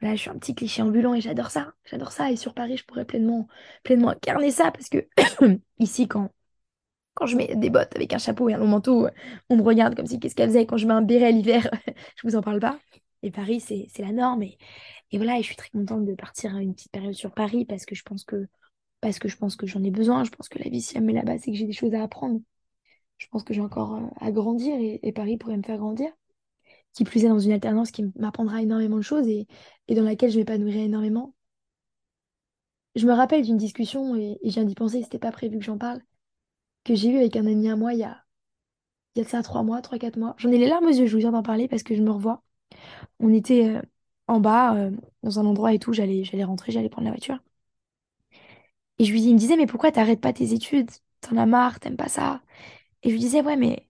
[0.00, 1.74] Là, je suis un petit cliché ambulant et j'adore ça.
[1.84, 2.30] J'adore ça.
[2.30, 3.48] Et sur Paris, je pourrais pleinement,
[3.84, 5.06] pleinement incarner ça parce que
[5.78, 6.30] ici, quand,
[7.14, 9.08] quand je mets des bottes avec un chapeau et un long manteau,
[9.50, 10.66] on me regarde comme si qu'est-ce qu'elle faisait.
[10.66, 11.68] Quand je mets un béret l'hiver,
[12.16, 12.78] je vous en parle pas.
[13.22, 14.42] Et Paris, c'est la norme.
[14.42, 14.58] Et,
[15.12, 17.86] et voilà, et je suis très contente de partir une petite période sur Paris parce
[17.86, 18.48] que je pense que
[19.00, 20.24] parce que je pense que j'en ai besoin.
[20.24, 21.94] Je pense que la vie, si elle me met là-bas, c'est que j'ai des choses
[21.94, 22.40] à apprendre
[23.22, 26.10] je pense que j'ai encore euh, à grandir et, Paris pourrait me faire grandir.
[26.92, 29.46] Qui plus est dans une alternance qui m'apprendra énormément de choses et,
[29.88, 31.34] dans laquelle je m'épanouirai énormément.
[32.94, 35.64] Je me rappelle d'une discussion, et, et je viens d'y penser, c'était pas prévu que
[35.64, 36.02] j'en parle,
[36.84, 38.24] que j'ai eu avec un ami à moi il y a,
[39.14, 40.34] il y a de ça trois mois, trois, quatre mois.
[40.38, 42.10] J'en ai les larmes aux yeux, je vous viens d'en parler parce que je me
[42.10, 42.42] revois.
[43.20, 43.82] On était euh,
[44.28, 47.38] en bas, euh, dans un endroit et tout, j'allais, j'allais rentrer, j'allais prendre la voiture.
[48.98, 50.90] Et je lui dis, il me disait, mais pourquoi t'arrêtes pas tes études?
[51.20, 52.42] T'en as marre, t'aimes pas ça?
[53.02, 53.88] Et je lui disais, ouais, mais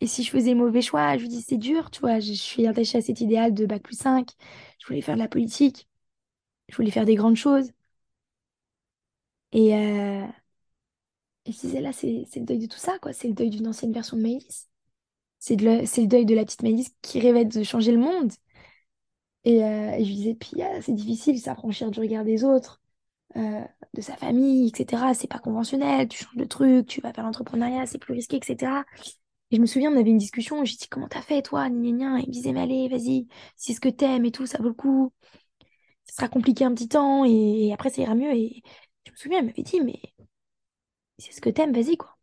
[0.00, 1.16] et si je faisais mauvais choix?
[1.16, 2.20] Je lui dis, c'est dur, tu vois.
[2.20, 4.30] Je, suis attachée à cet idéal de bac plus 5.
[4.80, 5.88] Je voulais faire de la politique.
[6.68, 7.72] Je voulais faire des grandes choses.
[9.52, 10.26] Et, euh,
[11.46, 13.12] et disais, là, c'est le deuil de tout ça, quoi.
[13.12, 14.68] C'est le deuil d'une ancienne version de Maëlys.
[15.40, 18.32] C'est le, deuil de la petite Maëlys qui rêvait de changer le monde.
[19.44, 22.79] Et, euh, je lui disais, puis ah, c'est difficile s'affranchir du regard des autres.
[23.36, 23.64] Euh,
[23.94, 25.14] de sa famille, etc.
[25.14, 28.84] C'est pas conventionnel, tu changes de truc, tu vas faire l'entrepreneuriat, c'est plus risqué, etc.
[29.50, 31.70] Et je me souviens, on avait une discussion, j'ai dit, comment t'as fait, toi, Et
[31.70, 34.74] il me disait, mais allez, vas-y, c'est ce que t'aimes et tout, ça vaut le
[34.74, 35.12] coup.
[36.04, 38.32] Ça sera compliqué un petit temps et, après, ça ira mieux.
[38.34, 38.62] Et
[39.06, 40.00] je me souviens, elle m'avait dit, mais
[41.18, 42.16] c'est ce que t'aimes, vas-y, quoi.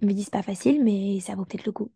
[0.00, 1.90] Il me dit, c'est pas facile, mais ça vaut peut-être le coup.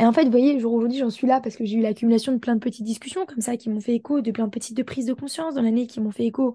[0.00, 2.38] Et en fait, vous voyez, aujourd'hui, j'en suis là parce que j'ai eu l'accumulation de
[2.38, 4.82] plein de petites discussions comme ça qui m'ont fait écho, de plein de petites de
[4.82, 6.54] prises de conscience dans l'année qui m'ont fait écho.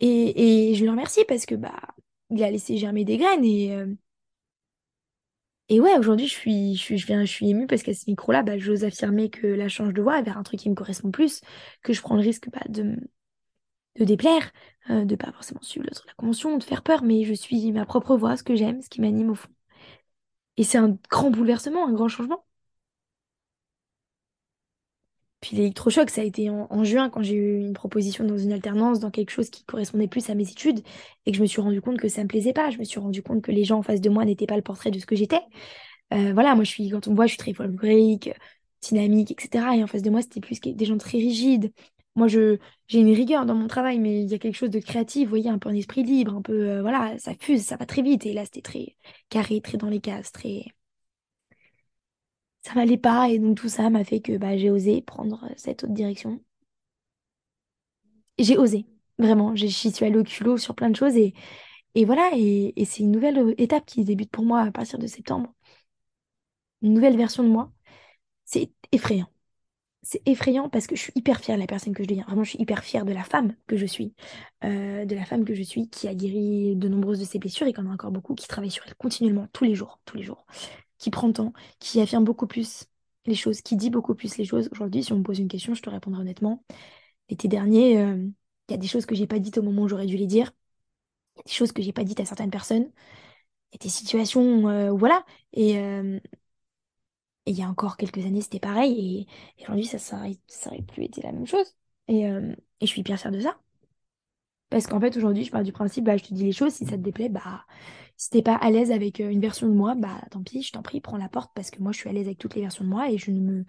[0.00, 1.80] Et, je le remercie parce que bah,
[2.30, 3.44] il a laissé germer des graines.
[3.44, 3.86] Et, euh,
[5.68, 8.04] et ouais, aujourd'hui, je suis, je suis, je viens, je suis émue parce qu'à ce
[8.08, 11.10] micro-là, bah, j'ose affirmer que la change de voix vers un truc qui me correspond
[11.10, 11.40] plus,
[11.82, 12.96] que je prends le risque bah, de,
[13.98, 14.52] de déplaire,
[14.90, 18.16] euh, de pas forcément suivre la convention, de faire peur, mais je suis ma propre
[18.16, 19.48] voix, ce que j'aime, ce qui m'anime au fond.
[20.56, 22.44] Et c'est un grand bouleversement, un grand changement.
[25.40, 29.00] Puis l'électrochoc, ça a été en, juin quand j'ai eu une proposition dans une alternance,
[29.00, 30.80] dans quelque chose qui correspondait plus à mes études,
[31.26, 32.70] et que je me suis rendu compte que ça me plaisait pas.
[32.70, 34.62] Je me suis rendu compte que les gens en face de moi n'étaient pas le
[34.62, 35.40] portrait de ce que j'étais.
[36.14, 38.30] Euh, voilà, moi je suis, quand on me voit, je suis très folklorique,
[38.82, 39.76] dynamique, etc.
[39.76, 41.72] Et en face de moi, c'était plus des gens très rigides,
[42.16, 44.80] Moi, je, j'ai une rigueur dans mon travail, mais il y a quelque chose de
[44.80, 47.86] créatif, voyez, un peu un esprit libre, un peu, euh, voilà, ça fuse, ça va
[47.86, 48.26] très vite.
[48.26, 48.96] Et là, c'était très
[49.28, 50.64] carré, très dans les cases, très...
[52.60, 55.54] Ça m'allait pas, et donc tout ça m'a fait que bah, j'ai osé prendre euh,
[55.56, 56.38] cette autre direction.
[58.38, 58.86] J'ai osé,
[59.18, 61.34] vraiment, j'ai- j'y suis allée au sur plein de choses, et,
[62.06, 65.06] voilà, et, et c'est une nouvelle euh, étape qui débute pour moi à partir de
[65.06, 65.54] septembre.
[66.82, 67.70] Une nouvelle version de moi.
[68.46, 69.28] C'est effrayant.
[70.08, 72.22] C'est effrayant parce que je suis hyper fière de la personne que je deviens.
[72.26, 74.14] Vraiment, je suis hyper fière de la femme que je suis.
[74.62, 77.66] Euh, de la femme que je suis qui a guéri de nombreuses de ses blessures
[77.66, 80.16] et qui en a encore beaucoup, qui travaille sur elle continuellement, tous les jours, tous
[80.16, 80.46] les jours.
[80.98, 82.84] Qui prend le temps, qui affirme beaucoup plus
[83.26, 84.68] les choses, qui dit beaucoup plus les choses.
[84.70, 86.62] Aujourd'hui, si on me pose une question, je te répondrai honnêtement.
[87.28, 88.16] L'été dernier, euh,
[88.68, 90.28] il y a des choses que j'ai pas dites au moment où j'aurais dû les
[90.28, 90.52] dire.
[91.34, 92.92] Il y a des choses que j'ai pas dites à certaines personnes.
[93.72, 95.24] Il y a des situations, euh, voilà.
[95.52, 95.78] Et,
[97.46, 99.26] Et il y a encore quelques années, c'était pareil.
[99.58, 101.76] Et, aujourd'hui, ça ça plus été la même chose.
[102.08, 103.58] Et, euh, et je suis hyper fière de ça.
[104.70, 106.84] Parce qu'en fait, aujourd'hui, je pars du principe, bah, je te dis les choses, si
[106.86, 107.64] ça te déplaît, bah,
[108.16, 110.72] si t'es pas à l'aise avec euh, une version de moi, bah tant pis, je
[110.72, 112.62] t'en prie, prends la porte parce que moi, je suis à l'aise avec toutes les
[112.62, 113.64] versions de moi et je ne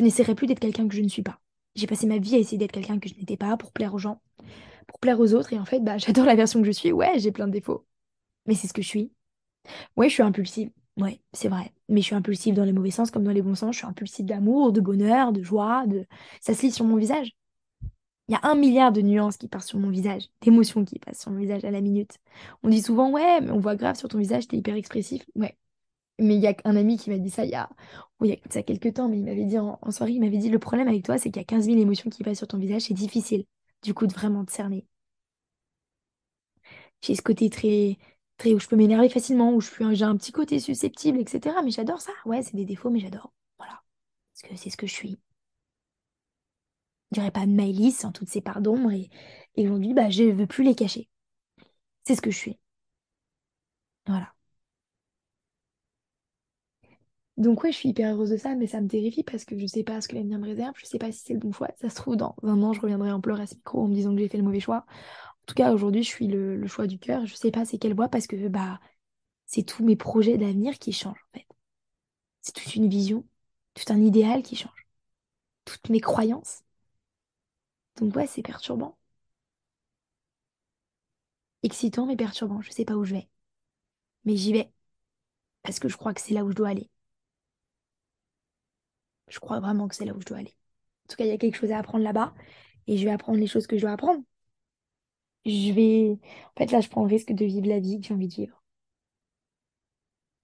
[0.00, 1.40] n'essaierai plus d'être quelqu'un que je ne suis pas.
[1.76, 3.98] J'ai passé ma vie à essayer d'être quelqu'un que je n'étais pas pour plaire aux
[3.98, 4.20] gens,
[4.88, 5.52] pour plaire aux autres.
[5.52, 6.92] Et en fait, bah, j'adore la version que je suis.
[6.92, 7.86] Ouais, j'ai plein de défauts,
[8.46, 9.12] mais c'est ce que je suis.
[9.96, 10.70] Ouais, je suis impulsive.
[10.96, 11.72] Ouais, c'est vrai.
[11.88, 13.72] Mais je suis impulsive dans les mauvais sens comme dans les bons sens.
[13.74, 16.06] Je suis impulsive d'amour, de bonheur, de joie, de...
[16.40, 17.32] Ça se lit sur mon visage.
[18.28, 21.20] Il y a un milliard de nuances qui passent sur mon visage, d'émotions qui passent
[21.22, 22.18] sur mon visage à la minute.
[22.62, 25.24] On dit souvent, ouais, mais on voit grave sur ton visage, t'es hyper expressif.
[25.34, 25.58] Ouais.
[26.20, 27.70] Mais il y a un ami qui m'a dit ça il y a,
[28.20, 30.58] oh, ça quelques temps, mais il m'avait dit en, en soirée, il m'avait dit, le
[30.60, 32.82] problème avec toi, c'est qu'il y a quinze mille émotions qui passent sur ton visage,
[32.84, 33.44] c'est difficile,
[33.84, 34.86] du coup, de vraiment te cerner.
[37.02, 37.98] J'ai ce côté très,
[38.46, 41.56] où je peux m'énerver facilement, où j'ai un petit côté susceptible, etc.
[41.64, 42.12] Mais j'adore ça.
[42.24, 43.32] Ouais, c'est des défauts, mais j'adore.
[43.58, 43.82] Voilà.
[44.34, 45.18] Parce que c'est ce que je suis.
[47.12, 48.92] Je dirais pas de Maëlys en toutes ses parts d'ombre.
[48.92, 49.10] Et,
[49.58, 51.08] aujourd'hui, bah, je veux plus les cacher.
[52.04, 52.58] C'est ce que je suis.
[54.06, 54.34] Voilà.
[57.36, 59.66] Donc ouais, je suis hyper heureuse de ça, mais ça me terrifie parce que je
[59.66, 60.74] sais pas ce que l'avenir me réserve.
[60.76, 61.68] Je sais pas si c'est le bon choix.
[61.80, 63.94] Ça se trouve, dans un an, je reviendrai en pleurs à ce micro en me
[63.94, 64.84] disant que j'ai fait le mauvais choix.
[65.44, 67.26] En tout cas, aujourd'hui, je suis le, le choix du cœur.
[67.26, 68.80] Je sais pas c'est quelle voie parce que bah,
[69.46, 71.46] c'est tous mes projets d'avenir qui changent en fait.
[72.42, 73.26] C'est toute une vision,
[73.74, 74.88] tout un idéal qui change,
[75.66, 76.62] toutes mes croyances.
[78.00, 78.98] Donc ouais, c'est perturbant.
[81.62, 82.60] Excitant mais perturbant.
[82.60, 83.28] Je sais pas où je vais.
[84.24, 84.72] Mais j'y vais.
[85.62, 86.90] Parce que je crois que c'est là où je dois aller.
[89.28, 90.54] Je crois vraiment que c'est là où je dois aller.
[91.06, 92.34] En tout cas, il y a quelque chose à apprendre là-bas.
[92.86, 94.22] Et je vais apprendre les choses que je dois apprendre.
[95.44, 96.18] Je vais...
[96.56, 98.34] En fait, là, je prends le risque de vivre la vie que j'ai envie de
[98.34, 98.62] vivre.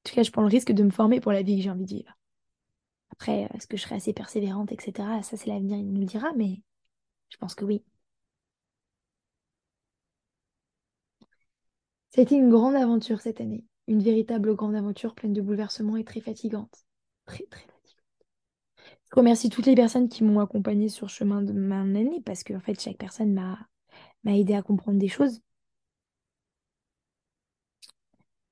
[0.04, 1.70] En tout cas, je prends le risque de me former pour la vie que j'ai
[1.70, 2.16] envie de vivre.
[3.12, 5.22] Après, euh, est-ce que je serai assez persévérante, etc.
[5.22, 6.62] Ça, c'est l'avenir, il nous le dira, mais
[7.30, 7.84] je pense que oui.
[12.10, 13.64] Ça a été une grande aventure cette année.
[13.86, 16.84] Une véritable grande aventure pleine de bouleversements et très fatigante.
[17.26, 17.76] Très, très fatigante.
[19.10, 22.42] Je remercie toutes les personnes qui m'ont accompagnée sur le chemin de ma année parce
[22.44, 23.68] que en fait, chaque personne m'a
[24.24, 25.40] m'a aidé à comprendre des choses.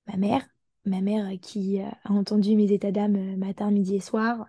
[0.06, 0.46] Ma mère,
[0.84, 4.46] ma mère qui euh, a entendu mes états d'âme euh, matin, midi et soir,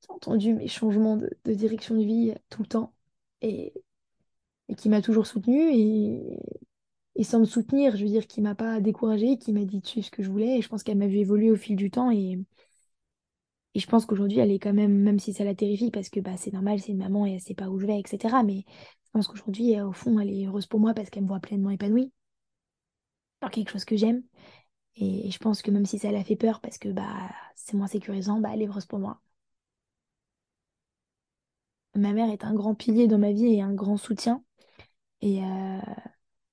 [0.00, 2.94] qui a entendu mes changements de, direction de vie euh, tout le temps
[3.42, 3.74] et,
[4.76, 6.38] qui m'a toujours soutenue et,
[7.16, 9.86] et sans me soutenir, je veux dire, qui m'a pas découragée, qui m'a dit de
[9.86, 10.58] suivre ce que je voulais.
[10.58, 12.38] Et je pense qu'elle m'a vu évoluer au fil du temps et,
[13.74, 16.20] et je pense qu'aujourd'hui, elle est quand même, même si ça la terrifie, parce que
[16.20, 18.42] bah, c'est normal, c'est une maman et elle sait pas où je vais, etc.
[18.42, 18.64] Mais
[19.04, 21.40] je pense qu'aujourd'hui, euh, au fond, elle est heureuse pour moi parce qu'elle me voit
[21.40, 22.12] pleinement épanouie
[23.40, 24.22] dans quelque chose que j'aime.
[24.96, 27.86] Et je pense que même si ça la fait peur parce que bah, c'est moins
[27.88, 29.20] sécurisant, bah, elle est heureuse pour moi.
[31.94, 34.42] Ma mère est un grand pilier dans ma vie et un grand soutien.
[35.22, 35.80] Et, euh,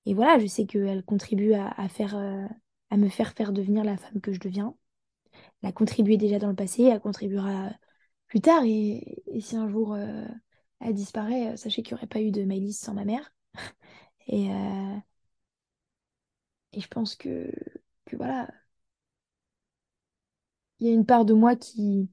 [0.05, 2.47] et voilà, je sais qu'elle contribue à, faire, euh,
[2.91, 4.75] à me faire devenir la femme que je deviens.
[5.65, 7.71] Elle a contribué déjà dans le passé, elle contribuera
[8.27, 8.63] plus tard.
[8.65, 10.27] Et, si un jour euh,
[10.79, 13.33] elle disparaît, euh, sachez qu'il n'y aurait pas eu de Maëlys sans ma mère.
[14.27, 14.97] Et, euh,
[16.73, 17.51] et je pense que,
[18.05, 18.47] que voilà,
[20.79, 22.09] il y a une part de moi qui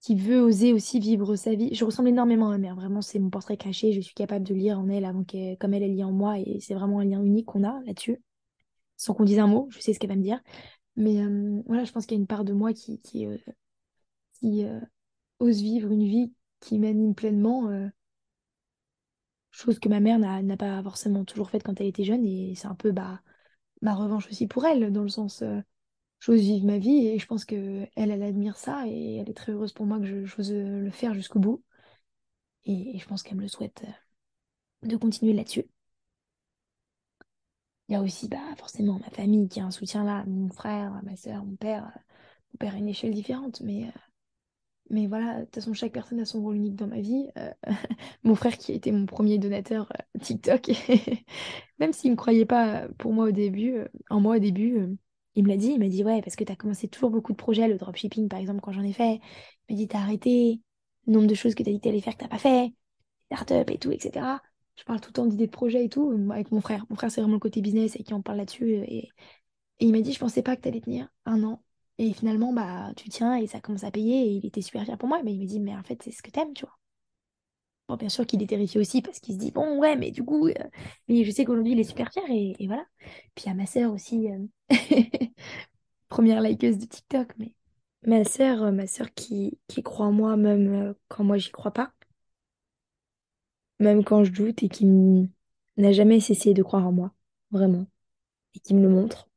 [0.00, 1.74] qui veut oser aussi vivre sa vie.
[1.74, 3.92] Je ressemble énormément à ma mère, vraiment, c'est mon portrait caché.
[3.92, 6.38] Je suis capable de lire en elle avant qu'elle, comme elle, elle lit en moi,
[6.38, 8.22] et c'est vraiment un lien unique qu'on a là-dessus,
[8.96, 10.40] sans qu'on dise un mot, je sais ce qu'elle va me dire.
[10.96, 13.36] Mais euh, voilà, je pense qu'il y a une part de moi qui, euh,
[14.44, 14.80] euh,
[15.40, 17.68] ose vivre une vie qui m'anime pleinement,
[19.50, 22.68] chose que ma mère n'a pas forcément toujours faite quand elle était jeune, et c'est
[22.68, 23.20] un peu bah,
[23.82, 25.44] ma revanche aussi pour elle, dans le sens,
[26.20, 29.52] j'ose vivre ma vie, et je pense que elle, admire ça, et elle est très
[29.52, 31.62] heureuse pour moi que j'ose le faire jusqu'au bout.
[32.64, 33.84] Et je pense qu'elle me le souhaite.
[34.82, 35.64] de continuer là-dessus.
[37.88, 41.00] Il y a aussi bah, forcément ma famille qui a un soutien là, mon frère,
[41.04, 41.84] ma soeur, mon père.
[42.54, 43.90] Mon père a une échelle différente, mais, euh,
[44.90, 47.28] mais voilà, de toute façon, chaque personne a son rôle unique dans ma vie.
[47.38, 47.52] Euh,
[48.24, 50.70] mon frère qui a été mon premier donateur euh, TikTok,
[51.78, 53.78] même s'il ne me croyait pas pour moi au début,
[54.10, 54.78] en moi au début,
[55.34, 57.32] il me l'a dit, il m'a dit ouais, parce que tu as commencé toujours beaucoup
[57.32, 59.20] de projets, le dropshipping par exemple, quand j'en ai fait.
[59.68, 60.60] Il m'a dit t'as arrêté,
[61.06, 62.72] le nombre de choses que tu as dit que allais faire que t'as pas fait,
[63.26, 64.42] start-up et tout, etc.
[64.76, 66.84] Je parle tout le temps d'idées de projets et tout, avec mon frère.
[66.90, 68.72] Mon frère, c'est vraiment le côté business et qui en parle là-dessus.
[68.72, 69.08] Et,
[69.78, 71.62] et il m'a dit, je pensais pas que tu allais tenir un an.
[71.98, 74.26] Et finalement, bah, tu tiens et ça commence à payer.
[74.26, 75.22] Et il était super fier pour moi.
[75.22, 76.76] Mais il m'a dit, mais en fait, c'est ce que t'aimes, tu vois.
[77.88, 80.24] Bon, bien sûr qu'il est terrifié aussi parce qu'il se dit, bon, ouais, mais du
[80.24, 80.54] coup, euh,
[81.08, 82.24] mais je sais qu'aujourd'hui, il est super fier.
[82.30, 82.84] Et, voilà.
[83.34, 84.46] Puis a ma sœur aussi, euh,
[86.08, 87.28] première likeuse de TikTok.
[87.38, 87.54] Mais
[88.06, 91.72] ma sœur, euh, ma sœur qui, qui croit en moi, même quand moi, j'y crois
[91.72, 91.92] pas
[93.80, 94.86] même quand je doute, et qui
[95.76, 97.12] n'a jamais cessé de croire en moi,
[97.50, 97.86] vraiment,
[98.54, 99.28] et qui me le montre.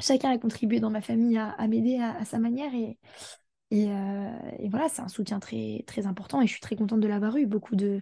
[0.00, 2.94] Chacun a contribué dans ma famille à, m'aider à, sa manière, euh,
[4.58, 7.36] et voilà, c'est un soutien très, très important, et je suis très contente de l'avoir
[7.36, 7.46] eu.
[7.46, 8.00] Beaucoup de,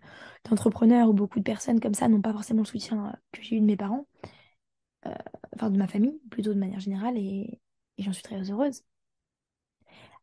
[0.49, 3.61] d'entrepreneurs ou beaucoup de personnes comme ça n'ont pas forcément le soutien que j'ai eu
[3.61, 4.07] de mes parents,
[5.07, 5.15] euh,
[5.55, 7.61] enfin de ma famille, plutôt de manière générale, et,
[7.99, 8.83] et j'en suis très heureuse.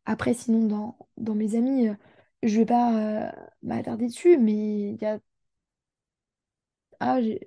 [0.06, 1.94] Après, sinon, dans, dans mes amis, euh,
[2.48, 5.18] je vais pas euh, m'attarder dessus, mais il y a
[7.00, 7.38] Ah, il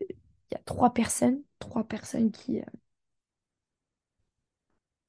[0.51, 2.63] y a trois personnes, trois personnes qui, euh,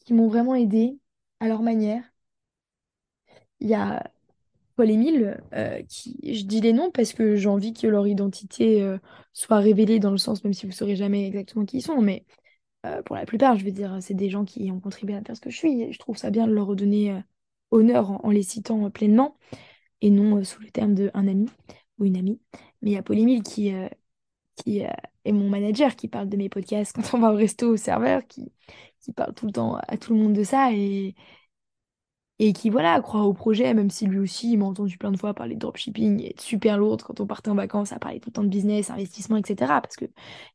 [0.04, 0.98] qui m'ont vraiment aidé
[1.40, 2.02] à leur manière.
[3.60, 4.02] Il y a
[4.76, 8.98] Paul-Émile, euh, qui, je dis les noms parce que j'ai envie que leur identité euh,
[9.32, 12.00] soit révélée dans le sens, même si vous ne saurez jamais exactement qui ils sont,
[12.00, 12.24] mais
[13.04, 15.42] pour la plupart, je veux dire, c'est des gens qui ont contribué à faire ce
[15.42, 15.82] que je suis.
[15.82, 17.20] Et je trouve ça bien de leur redonner
[17.70, 19.36] honneur en, les citant pleinement
[20.00, 21.48] et non euh, sous le terme de un ami
[21.98, 22.40] ou une amie.
[22.82, 23.88] Mais il y a Paul-Émile qui, euh,
[24.56, 24.90] qui euh,
[25.24, 28.26] est mon manager, qui parle de mes podcasts quand on va au resto, au serveur,
[28.28, 28.52] qui,
[29.00, 31.14] qui parle tout le temps à tout le monde de ça et,
[32.40, 35.16] et qui, voilà, croit au projet, même si lui aussi, il m'a entendu plein de
[35.16, 38.20] fois parler de dropshipping et être super lourde quand on partait en vacances à parler
[38.20, 39.80] tout le temps de business, investissement, etc.
[39.80, 40.10] Parce qu'il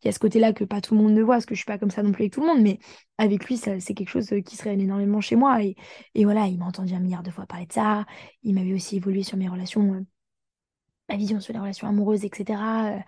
[0.05, 1.65] y a ce côté-là que pas tout le monde ne voit, parce que je suis
[1.65, 2.79] pas comme ça non plus avec tout le monde, mais
[3.17, 5.61] avec lui, ça, c'est quelque chose euh, qui se énormément chez moi.
[5.63, 5.75] Et,
[6.15, 8.05] et voilà, il m'a entendu un milliard de fois parler de ça.
[8.43, 10.01] Il m'a vu aussi évoluer sur mes relations, euh,
[11.09, 13.03] ma vision sur les relations amoureuses, etc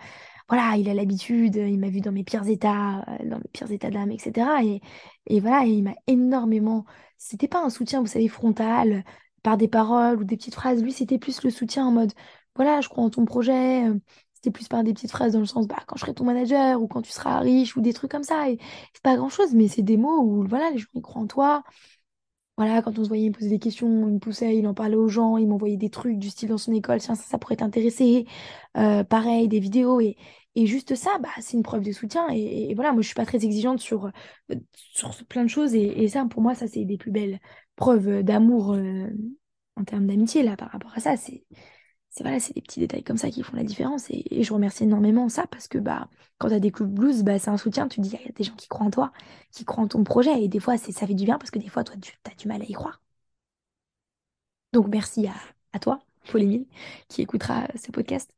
[0.48, 3.72] voilà, il a l'habitude, il m'a vu dans mes pires états, euh, dans mes pires
[3.72, 4.64] états d'âme, etc.
[4.64, 6.86] Et, voilà, il m'a énormément.
[7.18, 9.04] C'était pas un soutien, vous savez, frontal,
[9.44, 10.82] par des paroles ou des petites phrases.
[10.84, 12.12] Lui, c'était plus le soutien en mode,
[12.56, 13.88] voilà, je crois en ton projet.
[13.90, 14.00] euh,
[14.34, 16.82] C'était plus par des petites phrases dans le sens, bah, quand je serai ton manager
[16.82, 18.46] ou quand tu seras riche ou des trucs comme ça.
[18.94, 21.64] C'est pas grand-chose, mais c'est des mots où, voilà, les gens, ils croient en toi.
[22.58, 24.74] Voilà, quand on se voyait, il me posait des questions, il me poussait, il en
[24.74, 27.58] parlait aux gens, il m'envoyait des trucs du style dans son école, tiens, ça, pourrait
[27.58, 28.28] t'intéresser.
[28.78, 30.00] Euh, pareil, des vidéos.
[30.00, 30.16] Et,
[30.56, 32.30] juste ça, bah, c'est une preuve de soutien.
[32.30, 35.76] Et, voilà, moi, je suis pas très exigeante sur, euh, sur plein de choses.
[35.76, 37.40] Et, et ça, pour moi, ça, c'est des plus belles
[37.76, 39.08] preuves d'amour euh,
[39.76, 41.18] en termes d'amitié, là, par rapport à ça.
[41.18, 41.44] C'est,
[42.16, 44.10] c'est voilà, c'est des petits détails comme ça qui font la différence.
[44.10, 47.24] Et, et je remercie énormément ça parce que bah, quand tu as des de blues,
[47.24, 47.88] bah, c'est un soutien.
[47.90, 49.12] Tu dis, il y a des gens qui croient en toi,
[49.52, 50.42] qui croient en ton projet.
[50.44, 52.48] Et des fois, ça fait du bien parce que des fois, toi, tu as du
[52.48, 53.02] mal à y croire.
[54.74, 55.28] Donc, merci
[55.74, 56.00] à, toi,
[56.32, 56.66] Paul-Émile,
[57.08, 58.32] qui écoutera ce podcast.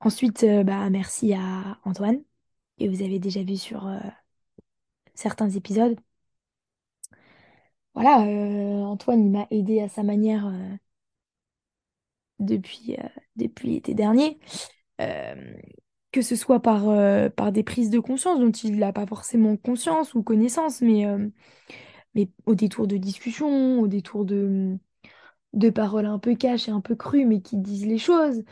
[0.00, 2.22] Ensuite, euh, bah, merci à Antoine,
[2.78, 3.98] que vous avez déjà vu sur euh,
[5.14, 5.98] certains épisodes.
[7.94, 10.50] Voilà, euh, Antoine, m'a aidé à sa manière
[12.40, 14.38] depuis, euh, depuis l'été dernier.
[15.00, 15.54] Euh,
[16.12, 19.56] que ce soit par, euh, par des prises de conscience dont il n'a pas forcément
[19.56, 21.06] conscience ou connaissance, mais,
[22.14, 24.76] mais au détour de discussions, au détour de,
[25.52, 28.42] de paroles un peu cash et un peu crues, mais qui disent les choses,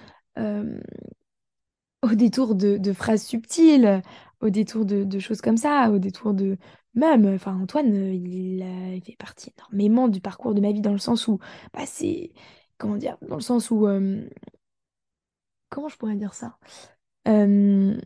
[2.02, 4.02] au détour de, de phrases subtiles,
[4.40, 6.56] au détour de, de choses comme ça, au détour de...
[6.94, 11.28] Même, enfin, Antoine, il fait partie énormément du parcours de ma vie dans le sens
[11.28, 11.38] où,
[11.72, 12.32] bah, c'est...
[12.78, 13.16] Comment dire?
[13.22, 13.86] Dans le sens où...
[13.86, 14.28] euh,
[15.68, 16.58] comment je pourrais dire ça?
[17.28, 18.00] Euh,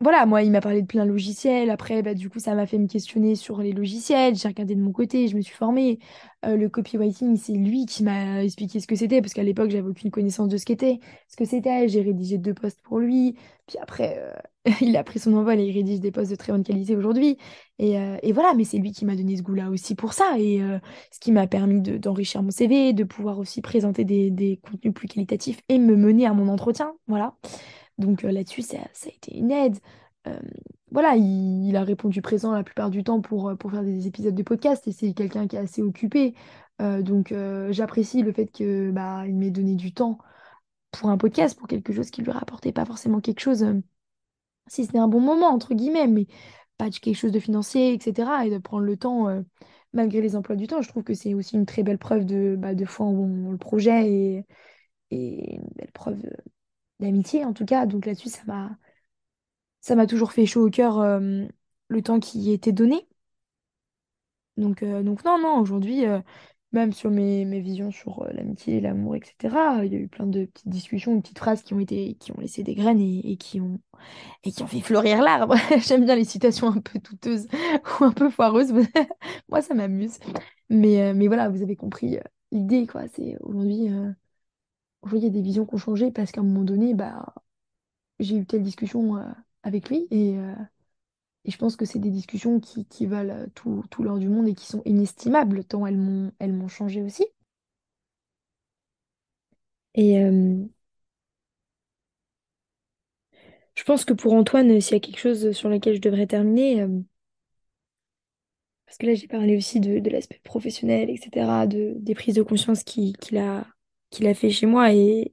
[0.00, 1.70] Voilà, moi, il m'a parlé de plein de logiciels.
[1.70, 4.34] Après, bah, du coup, ça m'a fait me questionner sur les logiciels.
[4.36, 5.98] J'ai regardé de mon côté, je me suis formée.
[6.44, 9.88] Euh, le copywriting, c'est lui qui m'a expliqué ce que c'était, parce qu'à l'époque, j'avais
[9.88, 11.88] aucune connaissance de ce qu'était, ce que c'était.
[11.88, 13.36] J'ai rédigé deux posts pour lui.
[13.66, 16.52] Puis après, euh, il a pris son envol et il rédige des posts de très
[16.52, 17.38] bonne qualité aujourd'hui.
[17.78, 20.38] Et, euh, et voilà, mais c'est lui qui m'a donné ce goût-là aussi pour ça.
[20.38, 20.60] Et
[21.10, 24.92] ce qui m'a permis de- d'enrichir mon CV, de pouvoir aussi présenter des, des contenus
[24.92, 26.92] plus qualitatifs et me mener à mon entretien.
[27.06, 27.34] Voilà.
[27.98, 29.78] Donc euh, là-dessus, ça, a été une aide.
[30.90, 34.34] Voilà, il, a répondu présent la plupart du temps pour, euh, pour faire des épisodes
[34.34, 36.34] de podcast et c'est quelqu'un qui est assez occupé.
[36.80, 37.34] Euh, donc
[37.70, 40.18] j'apprécie le fait que bah, m'ait donné du temps
[40.92, 43.66] pour un podcast, pour quelque chose qui lui rapportait pas forcément quelque chose,
[44.68, 46.26] si c'était un bon moment, entre guillemets, mais
[46.78, 48.46] pas quelque chose de financier, etc.
[48.46, 49.28] Et de prendre le temps,
[49.92, 52.56] malgré les emplois du temps, je trouve que c'est aussi une très belle preuve de,
[52.58, 54.46] bah, de foi en le projet et,
[55.10, 56.22] une belle preuve
[57.00, 57.86] d'amitié, en tout cas.
[57.86, 58.78] Donc là-dessus, ça m'a,
[59.80, 61.46] ça m'a toujours fait chaud au cœur, euh,
[61.88, 63.06] le temps qui était donné.
[64.56, 66.20] Donc, euh, donc non, non, aujourd'hui, euh,
[66.72, 70.46] même sur mes, mes visions sur l'amitié, l'amour, etc., il y a eu plein de
[70.46, 73.36] petites discussions, de petites phrases qui ont été, qui ont laissé des graines et, et
[73.36, 73.80] qui ont,
[74.44, 75.56] et qui ont fait fleurir l'arbre.
[75.86, 77.48] J'aime bien les citations un peu douteuses
[78.00, 78.72] ou un peu foireuses.
[79.50, 80.18] Moi, ça m'amuse.
[80.70, 82.18] Mais, mais voilà, vous avez compris
[82.52, 83.08] l'idée, quoi.
[83.08, 83.88] C'est aujourd'hui,
[85.14, 87.34] il y a des visions qui ont changé parce qu'à un moment donné, bah,
[88.20, 89.24] j'ai eu telle discussion euh,
[89.64, 90.54] avec lui et, euh,
[91.46, 94.54] et je pense que c'est des discussions qui, valent tout, tout l'or du monde et
[94.54, 97.26] qui sont inestimables, tant elles m'ont elles m'ont changé aussi.
[99.94, 100.66] Et euh,
[103.76, 106.86] je pense que pour Antoine, s'il y a quelque chose sur lequel je devrais terminer,
[108.86, 112.82] parce que là j'ai parlé aussi de, l'aspect professionnel, etc., de, des prises de conscience
[112.84, 113.66] qui- qu'il a,
[114.16, 115.32] qu'il a fait chez moi, et,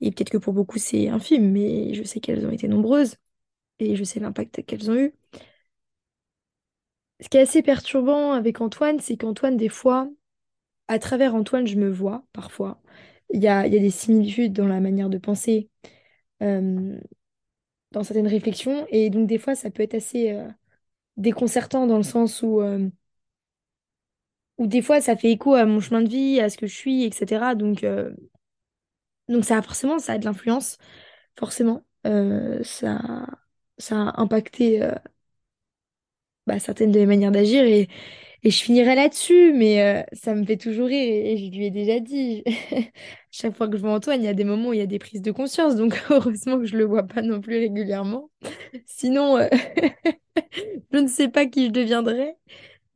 [0.00, 3.16] et peut-être que pour beaucoup c'est infime, mais je sais qu'elles ont été nombreuses,
[3.80, 5.14] et je sais l'impact qu'elles ont eu.
[7.20, 10.10] Ce qui est assez perturbant avec Antoine, c'est qu'Antoine, des fois,
[10.88, 12.80] à travers Antoine, je me vois parfois.
[13.32, 15.70] Il y a, y a des similitudes dans la manière de penser,
[16.42, 16.98] euh,
[17.92, 18.86] dans certaines réflexions.
[18.90, 20.48] Et donc, des fois, ça peut être assez euh,
[21.18, 22.88] déconcertant dans le sens où, euh,
[24.58, 26.74] où, des fois, ça fait écho à mon chemin de vie, à ce que je
[26.74, 27.54] suis, etc.
[27.54, 28.10] Donc, euh,
[29.28, 30.78] donc ça a forcément, ça a de l'influence,
[31.38, 31.84] forcément.
[32.06, 32.98] Euh, ça,
[33.90, 34.92] a impacté euh,
[36.46, 37.64] bah, certaines de mes manières d'agir.
[37.64, 37.88] Et,
[38.44, 42.00] Et je finirai là-dessus, mais ça me fait toujours rire et je lui ai déjà
[42.00, 42.44] dit.
[43.32, 44.86] Chaque fois que je vois Antoine, il y a des moments où il y a
[44.86, 48.30] des prises de conscience, donc heureusement que je le vois pas non plus régulièrement.
[48.86, 49.38] Sinon,
[50.92, 52.36] je ne sais pas qui je deviendrais.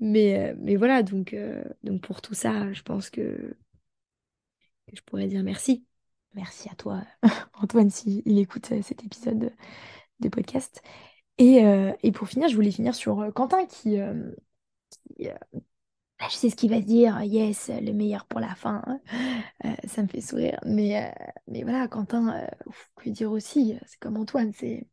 [0.00, 3.54] Mais, euh, mais voilà, donc, euh, donc pour tout ça, je pense que,
[4.92, 5.84] je pourrais dire merci.
[6.34, 7.02] Merci à toi,
[7.54, 9.52] Antoine, s'il écoute euh, cet épisode
[10.20, 10.82] de, podcast.
[11.38, 11.62] Et,
[12.02, 14.30] et pour finir, je voulais finir sur Quentin qui, euh,
[14.90, 15.34] qui, euh,
[16.18, 18.82] Ah, Je sais ce qu'il va dire, yes, le meilleur pour la fin.
[18.86, 19.76] hein.
[19.86, 20.60] Ça me fait sourire.
[20.66, 21.14] Mais,
[21.48, 22.46] mais voilà, Quentin,
[22.96, 24.86] que dire aussi, c'est comme Antoine, c'est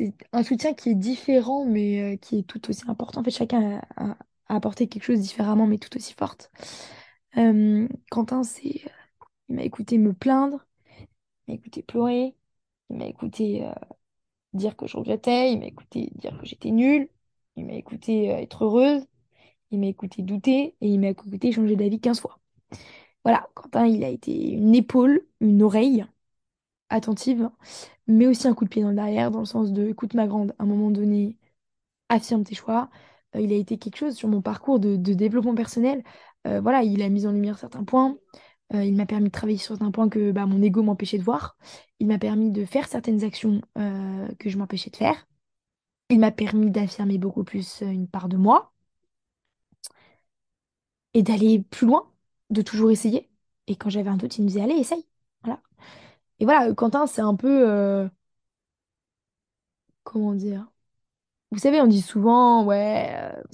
[0.00, 3.20] c'est un soutien qui est différent, mais euh, qui est tout aussi important.
[3.20, 4.16] En fait, chacun a,
[4.48, 6.50] apporté quelque chose différemment, mais tout aussi forte.
[7.36, 8.90] Euh, Quentin, c'est, euh,
[9.48, 10.66] il m'a écouté me plaindre,
[11.00, 11.06] il
[11.48, 12.34] m'a écouté pleurer,
[12.90, 13.64] il m'a écouté
[14.52, 17.08] dire que je regrettais, il m'a écouté dire que j'étais nulle,
[17.56, 19.06] il m'a écouté être heureuse,
[19.70, 22.40] il m'a écouté douter et il m'a écouté changer d'avis 15 fois.
[23.24, 26.06] Voilà, Quentin, il a été une épaule, une oreille
[26.90, 27.50] attentive,
[28.06, 30.26] mais aussi un coup de pied dans le derrière, dans le sens de, écoute ma
[30.26, 31.36] grande, à un moment donné,
[32.08, 32.90] affirme tes choix.
[33.36, 36.02] Euh, il a été quelque chose sur mon parcours de, développement personnel.
[36.46, 38.18] Euh, voilà, il a mis en lumière certains points.
[38.74, 41.24] Euh, il m'a permis de travailler sur certains points que bah, mon ego m'empêchait de
[41.24, 41.56] voir.
[41.98, 43.60] Il m'a permis de faire certaines actions
[44.38, 45.26] que je m'empêchais de faire.
[46.10, 48.72] Il m'a permis d'affirmer beaucoup plus une part de moi
[51.14, 52.10] et d'aller plus loin,
[52.50, 53.28] de toujours essayer.
[53.66, 55.06] Et quand j'avais un doute, il me disait, allez, essaye.
[55.44, 55.60] Voilà.
[56.40, 58.08] Et voilà, Quentin, c'est un peu, euh,
[60.04, 60.66] comment dire?
[61.52, 63.10] Vous savez, on dit souvent, ouais,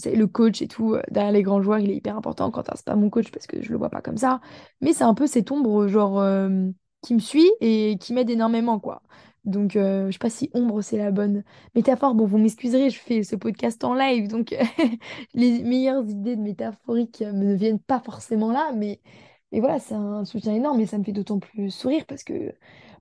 [0.07, 2.51] euh, le coach et tout, euh, derrière les grands joueurs, il est hyper important.
[2.51, 4.41] Quentin, c'est pas mon coach parce que je le vois pas comme ça.
[4.81, 6.71] Mais c'est un peu cette ombre, genre, euh,
[7.03, 9.03] qui me suit et qui m'aide énormément, quoi.
[9.45, 11.45] Donc, euh, je sais pas si ombre, c'est la bonne
[11.75, 12.15] métaphore.
[12.15, 14.55] Bon, vous m'excuserez, je fais ce podcast en live, donc
[15.35, 18.73] les meilleures idées de métaphoriques euh, ne viennent pas forcément là.
[18.75, 19.01] Mais,
[19.53, 22.51] mais voilà, c'est un soutien énorme et ça me fait d'autant plus sourire parce que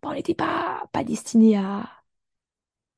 [0.01, 1.89] bon, on n'était pas, pas destiné à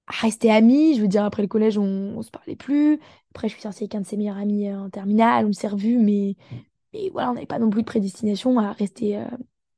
[0.08, 0.96] rester amis.
[0.96, 1.84] Je veux dire, après le collège, on,
[2.18, 3.00] on se parlait plus.
[3.32, 5.68] Après, je suis sortie avec un de ses meilleurs amis euh, en terminale, on s'est
[5.68, 6.36] revus, mais,
[6.94, 9.26] mais voilà, on n'avait pas non plus de prédestination à rester euh,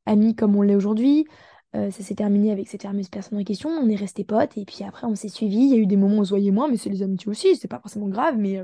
[0.06, 1.28] amis comme on l'est aujourd'hui.
[1.76, 4.66] Euh, ça s'est terminé avec cette fameuse personne en question, on est restés potes, et
[4.66, 5.58] puis après, on s'est suivis.
[5.58, 7.30] Il y a eu des moments où on se voyait moins, mais c'est les amitiés
[7.30, 8.64] aussi, c'est pas forcément grave, mais,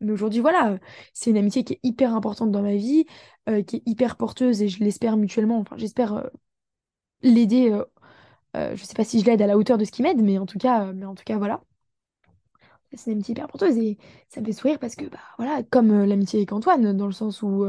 [0.00, 0.78] mais aujourd'hui, voilà, euh,
[1.14, 3.06] c'est une amitié qui est hyper importante dans ma vie,
[3.48, 6.26] euh, qui est hyper porteuse, et je l'espère mutuellement, enfin, j'espère euh,
[7.22, 7.70] l'aider.
[8.56, 10.38] euh, je sais pas si je l'aide à la hauteur de ce qu'il m'aide, mais
[10.38, 11.62] en tout cas, mais en tout cas, voilà.
[12.92, 16.04] C'est une amitié hyper porteuse et ça me fait sourire parce que, bah voilà, comme
[16.04, 17.64] l'amitié avec Antoine, dans le sens où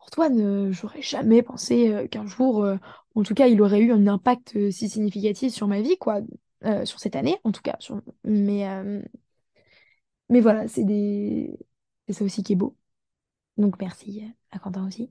[0.00, 2.66] Antoine, j'aurais jamais pensé qu'un jour,
[3.14, 6.20] en tout cas, il aurait eu un impact si significatif sur ma vie, quoi,
[6.84, 7.76] sur cette année, en tout cas.
[7.80, 8.66] sur- Mais,
[10.28, 11.58] mais voilà, c'est des...
[12.06, 12.76] c'est ça aussi qui est beau.
[13.56, 15.10] Donc merci à Quentin aussi.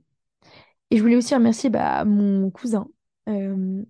[0.92, 2.88] Et je voulais aussi remercier bah, mon cousin.
[3.30, 3.84] euh,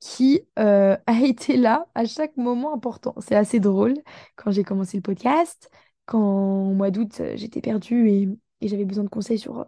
[0.00, 3.14] qui euh, a été là à chaque moment important.
[3.20, 3.94] C'est assez drôle
[4.36, 5.70] quand j'ai commencé le podcast,
[6.06, 8.28] quand au mois d'août j'étais perdue et,
[8.62, 9.64] j'avais besoin de conseils sur, euh,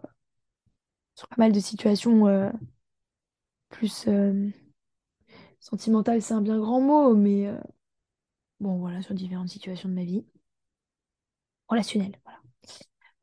[1.15, 2.51] sur pas mal de situations
[3.69, 4.07] plus
[5.59, 7.47] sentimentales, c'est un bien grand mot, mais
[8.59, 10.25] bon voilà, sur différentes situations de ma vie,
[11.69, 12.39] relationnelles, voilà.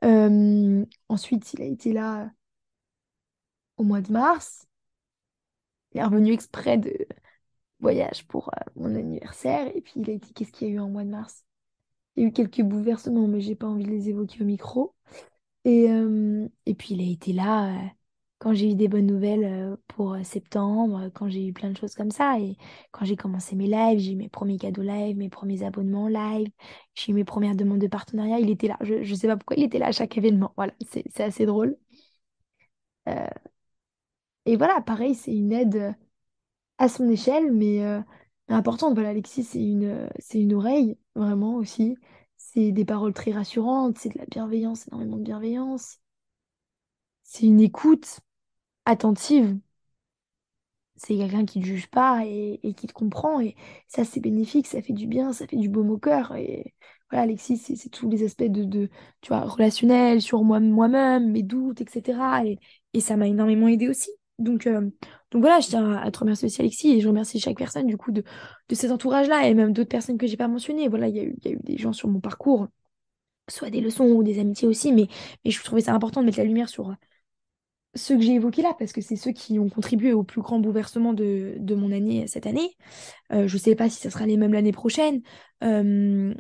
[0.05, 2.31] Euh, ensuite, il a été là
[3.79, 4.67] au mois de mars.
[5.93, 6.93] Il est revenu exprès de
[7.81, 9.69] voyage pour euh, mon anniversaire.
[9.77, 11.45] Et puis il a dit qu'est-ce qu'il y a eu en mois de mars?
[12.17, 14.95] Il y a eu quelques bouleversements, mais j'ai pas envie de les évoquer au micro.
[15.65, 17.89] Et, euh, puis il a été là euh,
[18.39, 21.71] quand j'ai eu des bonnes nouvelles euh, pour euh, septembre, euh, quand j'ai eu plein
[21.71, 22.39] de choses comme ça.
[22.41, 22.57] Et
[22.93, 26.49] quand j'ai commencé mes lives, j'ai eu mes premiers cadeaux live, mes premiers abonnements live,
[26.95, 28.39] j'ai eu mes premières demandes de partenariat.
[28.41, 28.77] Il était là.
[28.83, 30.53] Je, je sais pas pourquoi il était là à chaque événement.
[30.57, 31.77] Voilà, c'est assez drôle.
[34.47, 35.95] Et voilà, pareil, c'est une aide
[36.79, 38.01] à son échelle, mais, euh,
[38.49, 38.95] importante.
[38.95, 41.97] Voilà, Alexis, c'est une, c'est une oreille, vraiment aussi.
[42.37, 46.01] C'est des paroles très rassurantes, c'est de la bienveillance, énormément de bienveillance.
[47.25, 48.21] C'est une écoute
[48.87, 49.59] attentive.
[50.97, 53.41] C'est quelqu'un qui ne juge pas et, qui te comprend.
[53.41, 53.55] Et
[53.87, 56.35] ça, c'est bénéfique, ça fait du bien, ça fait du baume au cœur.
[56.37, 56.75] Et
[57.11, 58.89] voilà, Alexis, c'est tous les aspects de, de,
[59.21, 62.45] tu vois, relationnels, sur moi, moi-même, mes doutes, etc.
[62.47, 62.59] Et,
[63.01, 64.11] ça m'a énormément aidé aussi.
[64.39, 64.81] Donc, euh,
[65.31, 67.99] donc voilà, je tiens à te remercier aussi, Alexis, et je remercie chaque personne, du
[67.99, 68.25] coup, de,
[68.69, 70.89] de cet entourage-là, et même d'autres personnes que j'ai pas mentionnées.
[70.89, 72.69] Voilà, il y a eu, y a eu des gens sur mon parcours,
[73.49, 75.09] soit des leçons ou des amitiés aussi, mais,
[75.45, 76.95] mais je trouvais ça important de mettre la lumière sur
[77.97, 80.61] ceux que j'ai évoqués là, parce que c'est ceux qui ont contribué au plus grand
[80.61, 82.77] bouleversement de, mon année cette année.
[83.33, 85.23] Euh, je ne sais pas si ça sera les mêmes l'année prochaine.
[85.65, 86.35] Euh,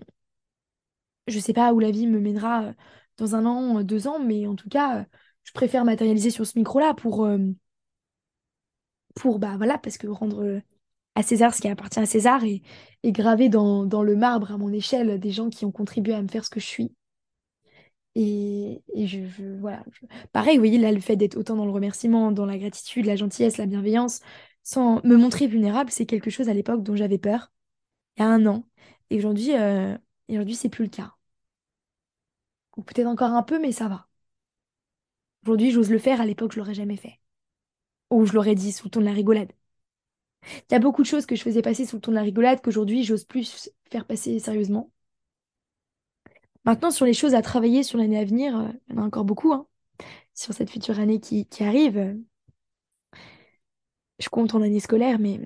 [1.26, 2.72] je ne sais pas où la vie me mènera euh,
[3.18, 5.04] dans un an, deux ans, mais en tout cas, euh,
[5.44, 7.38] je préfère matérialiser sur ce micro-là pour, euh,
[9.14, 10.60] pour, bah voilà, parce que rendre euh,
[11.14, 12.62] à César ce qui appartient à César et,
[13.04, 16.44] graver dans le marbre à mon échelle des gens qui ont contribué à me faire
[16.44, 16.92] ce que je suis.
[18.18, 19.18] Et, je,
[19.60, 19.84] voilà.
[20.32, 23.14] Pareil, vous voyez, là, le fait d'être autant dans le remerciement, dans la gratitude, la
[23.16, 24.20] gentillesse, la bienveillance,
[24.62, 27.52] sans me montrer vulnérable, c'est quelque chose à l'époque dont j'avais peur,
[28.16, 28.64] il y a un an.
[29.10, 29.96] Et aujourd'hui, euh,
[30.28, 31.14] aujourd'hui, c'est plus le cas.
[32.76, 34.08] Ou peut-être encore un peu, mais ça va.
[35.44, 37.18] Aujourd'hui, j'ose le faire, à l'époque, je l'aurais jamais fait.
[38.10, 39.52] Ou je l'aurais dit sous le ton de la rigolade.
[40.70, 42.22] Il y a beaucoup de choses que je faisais passer sous le ton de la
[42.22, 44.90] rigolade qu'aujourd'hui, j'ose plus faire passer sérieusement.
[46.66, 49.06] Maintenant, sur les choses à travailler sur l'année à venir, euh, il y en a
[49.06, 49.66] encore beaucoup, hein,
[50.34, 51.98] sur cette future année qui, arrive.
[51.98, 52.14] euh,
[54.18, 55.40] je compte en année scolaire, mais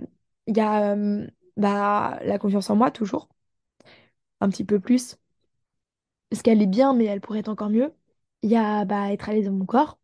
[0.47, 3.29] il y a euh, bah, la confiance en moi, toujours,
[4.41, 5.17] un petit peu plus.
[6.31, 7.93] Parce qu'elle est bien, mais elle pourrait être encore mieux.
[8.43, 9.99] Il y a bah, être à l'aise dans mon corps.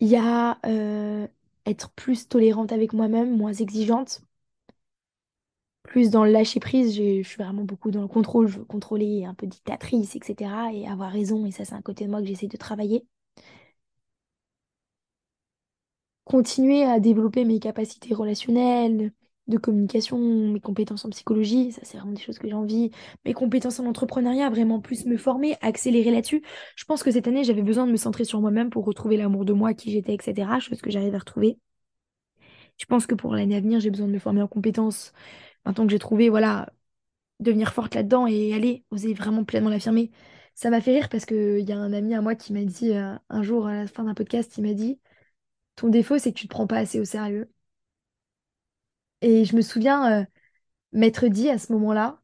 [0.00, 0.58] Il y a
[1.66, 4.22] être plus tolérante avec moi-même, moins exigeante.
[5.90, 8.48] Plus dans le lâcher-prise, j'ai- je suis vraiment beaucoup dans le contrôle.
[8.48, 10.72] Je veux contrôler, un peu dictatrice, etc.
[10.72, 11.44] Et avoir raison.
[11.46, 13.04] Et ça, c'est un côté de moi que j'essaie de travailler.
[16.24, 19.12] continuer à développer mes capacités relationnelles,
[19.48, 20.18] de communication,
[20.52, 22.90] mes compétences en psychologie, ça c'est vraiment des choses que j'ai envie,
[23.24, 26.42] mes compétences en entrepreneuriat, vraiment plus me former, accélérer là-dessus.
[26.76, 29.44] Je pense que cette année, j'avais besoin de me centrer sur moi-même pour retrouver l'amour
[29.44, 31.58] de moi, qui j'étais, etc., chose que j'arrive à retrouver.
[32.78, 35.12] Je pense que pour l'année à venir, j'ai besoin de me former en compétences.
[35.64, 36.72] Maintenant que j'ai trouvé, voilà,
[37.40, 40.10] devenir forte là-dedans et aller, oser vraiment pleinement l'affirmer.
[40.54, 42.92] Ça m'a fait rire parce qu'il y a un ami à moi qui m'a dit
[42.92, 45.00] euh, un jour à la fin d'un podcast, il m'a dit,
[45.76, 47.50] ton défaut, c'est que tu te prends pas assez au sérieux.
[49.22, 50.24] Et je me souviens euh,
[50.92, 52.20] m'être dit à ce moment-là,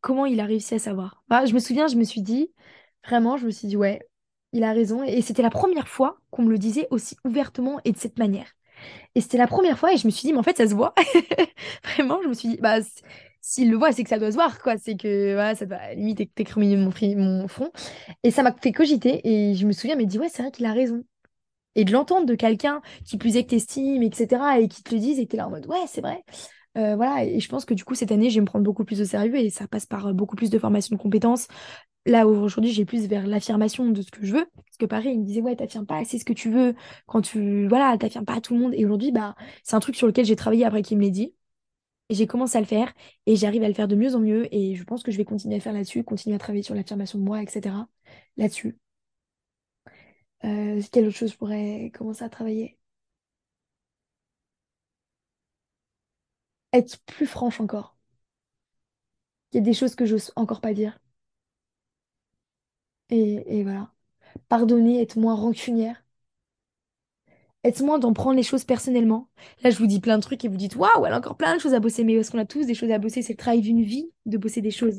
[0.00, 1.24] comment il a réussi à savoir.
[1.30, 2.52] Je me souviens, je me suis dit,
[3.06, 4.06] vraiment, je me suis dit, ouais,
[4.52, 5.02] il a raison.
[5.02, 8.54] Et c'était la première fois qu'on me le disait aussi ouvertement et de cette manière.
[9.14, 10.74] Et c'était la première fois et je me suis dit, mais en fait, ça se
[10.74, 10.94] voit.
[11.84, 12.78] Vraiment, je me suis dit, bah,
[13.40, 14.76] s'il le voit, c'est que ça doit se voir, quoi.
[14.78, 17.70] C'est que, voilà, ça doit limite écréminer mon, fri- mon front.
[18.24, 20.66] Et ça m'a fait cogiter et je me souviens, mais dit, ouais, c'est vrai qu'il
[20.66, 21.04] a raison.
[21.76, 25.00] Et de l'entendre de quelqu'un qui plus est que t'estimes, etc., et qui te le
[25.00, 26.22] dise, et que t'es là en mode, ouais, c'est vrai.
[26.78, 28.84] Euh, voilà, et je pense que du coup, cette année, je vais me prendre beaucoup
[28.84, 31.48] plus au sérieux et ça passe par euh, beaucoup plus de formation de compétences.
[32.06, 34.46] Là, aujourd'hui, j'ai plus vers l'affirmation de ce que je veux.
[34.56, 36.74] Parce que pareil, il me disait, ouais, t'affirmes pas assez ce que tu veux
[37.06, 37.66] quand tu.
[37.68, 38.74] Voilà, t'affirmes pas à tout le monde.
[38.74, 41.34] Et aujourd'hui, bah, c'est un truc sur lequel j'ai travaillé après qu'il me l'ait dit.
[42.10, 42.92] Et j'ai commencé à le faire
[43.26, 44.54] et j'arrive à le faire de mieux en mieux.
[44.54, 47.18] Et je pense que je vais continuer à faire là-dessus, continuer à travailler sur l'affirmation
[47.18, 47.88] de moi, etc.
[48.38, 48.78] Là-dessus.
[50.44, 52.78] Euh, quelle autre chose je pourrais commencer à travailler?
[56.74, 57.96] Être plus franche encore.
[59.52, 60.98] Il y a des choses que j'ose encore pas dire.
[63.14, 63.92] Et, voilà.
[64.48, 66.02] Pardonner, être moins rancunière.
[67.64, 69.28] Aide-moi d'en prendre les choses personnellement.
[69.62, 71.56] Là, je vous dis plein de trucs et vous dites, waouh, elle a encore plein
[71.56, 72.04] de choses à bosser.
[72.04, 74.36] Mais parce qu'on a tous des choses à bosser, c'est le travail d'une vie de
[74.38, 74.98] bosser des choses.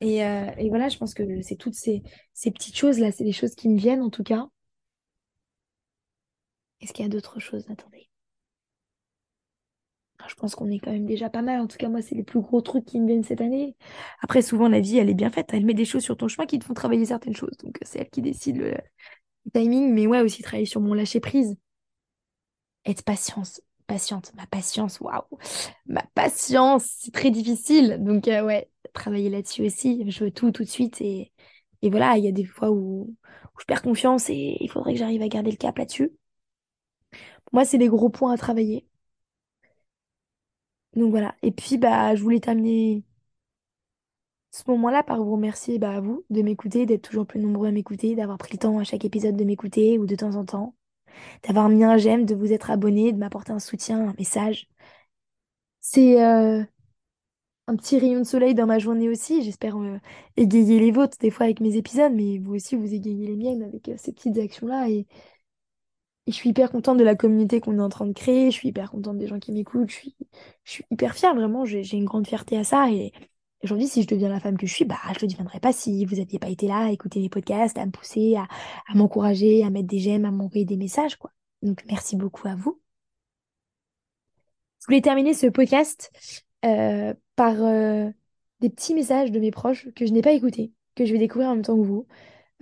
[0.00, 2.02] Et, euh, voilà, je pense que c'est toutes ces,
[2.34, 4.48] ces petites choses-là, c'est des choses qui me viennent en tout cas.
[6.82, 7.64] Est-ce qu'il y a d'autres choses?
[7.70, 8.09] Attendez.
[10.22, 11.60] Ah, Je pense qu'on est quand même déjà pas mal.
[11.60, 13.76] En tout cas, moi, c'est les plus gros trucs qui me viennent cette année.
[14.22, 15.48] Après, souvent, la vie, elle est bien faite.
[15.52, 17.56] Elle met des choses sur ton chemin qui te font travailler certaines choses.
[17.58, 18.74] Donc, c'est elle qui décide le,
[19.54, 19.92] timing.
[19.92, 21.56] Mais ouais, aussi travailler sur mon lâcher-prise.
[22.84, 23.62] Être patience.
[23.86, 24.32] Patiente.
[24.36, 25.24] Ma patience, waouh.
[25.86, 27.98] Ma patience, c'est très difficile.
[28.00, 30.10] Donc, euh, ouais, travailler là-dessus aussi.
[30.10, 31.00] Je veux tout, tout de suite.
[31.00, 31.32] Et,
[31.82, 33.14] et voilà, il y a des fois où,
[33.60, 36.12] je perds confiance et il faudrait que j'arrive à garder le cap là-dessus.
[37.52, 38.86] Moi, c'est les gros points à travailler.
[40.94, 41.34] Donc voilà.
[41.42, 43.02] Et puis, bah, je voulais terminer
[44.52, 47.72] ce moment-là par vous remercier bah, à vous de m'écouter, d'être toujours plus nombreux à
[47.72, 50.74] m'écouter, d'avoir pris le temps à chaque épisode de m'écouter ou de temps en temps,
[51.44, 54.68] d'avoir mis un j'aime, de vous être abonné, de m'apporter un soutien, un message.
[55.80, 56.64] C'est euh,
[57.66, 59.42] un petit rayon de soleil dans ma journée aussi.
[59.42, 59.98] J'espère euh,
[60.36, 63.62] égayer les vôtres des fois avec mes épisodes, mais vous aussi, vous égayez les miennes
[63.62, 64.86] avec euh, ces petites actions-là.
[66.26, 68.50] Je suis hyper contente de la communauté qu'on est en train de créer.
[68.50, 69.90] Je suis hyper contente des gens qui m'écoutent.
[69.90, 71.64] Je suis, hyper fière, vraiment.
[71.64, 72.90] J'ai une grande fierté à ça.
[72.90, 73.12] Et
[73.64, 75.72] aujourd'hui, si je deviens la femme que je suis, bah, je ne le deviendrais pas
[75.72, 78.46] si vous n'aviez pas été là à écouter mes podcasts, à me pousser, à,
[78.88, 81.32] à m'encourager, à mettre des j'aime, à m'envoyer des messages, quoi.
[81.62, 82.80] Donc, merci beaucoup à vous.
[84.80, 86.10] Je voulais terminer ce podcast
[86.64, 88.08] euh, par euh,
[88.60, 91.50] des petits messages de mes proches que je n'ai pas écoutés, que je vais découvrir
[91.50, 92.06] en même temps que vous,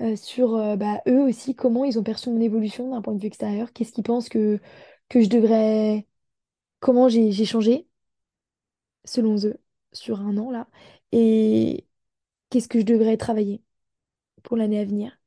[0.00, 3.20] euh, sur euh, bah, eux aussi, comment ils ont perçu mon évolution d'un point de
[3.20, 4.60] vue extérieur, qu'est-ce qu'ils pensent que,
[5.08, 6.06] que je devrais,
[6.80, 7.88] comment j'ai changé
[9.04, 9.58] selon eux
[9.92, 10.68] sur un an là,
[11.12, 11.86] et
[12.50, 13.62] qu'est-ce que je devrais travailler
[14.44, 15.18] pour l'année à venir?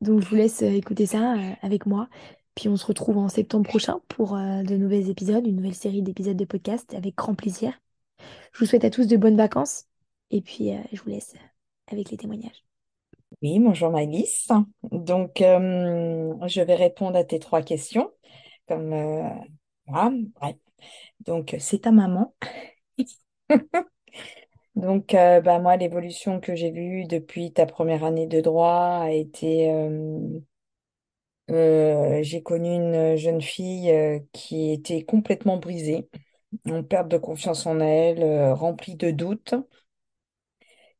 [0.00, 2.08] Donc je vous laisse euh, écouter ça avec moi.
[2.54, 6.36] Puis on se retrouve en septembre prochain pour de nouveaux épisodes, une nouvelle série d'épisodes
[6.36, 7.72] de podcast avec grand plaisir.
[8.52, 9.86] Je vous souhaite à tous de bonnes vacances
[10.30, 11.34] et puis je vous laisse
[11.88, 12.64] avec les témoignages.
[13.44, 14.48] Oui, bonjour Maëlys.
[14.90, 18.10] Donc, euh, je vais répondre à tes trois questions.
[18.68, 19.28] Comme, euh.
[21.20, 22.34] Donc, c'est ta maman.
[24.76, 29.10] Donc, euh, bah, moi, l'évolution que j'ai vue depuis ta première année de droit a
[29.12, 29.70] été...
[31.50, 33.92] euh, j'ai connu une jeune fille
[34.32, 36.08] qui était complètement brisée,
[36.70, 39.54] en perte de confiance en elle, remplie de doutes.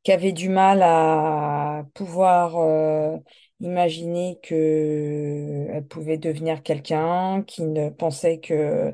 [0.05, 3.17] Qui du mal à pouvoir euh,
[3.59, 8.93] imaginer que elle pouvait devenir quelqu'un, qui ne pensait que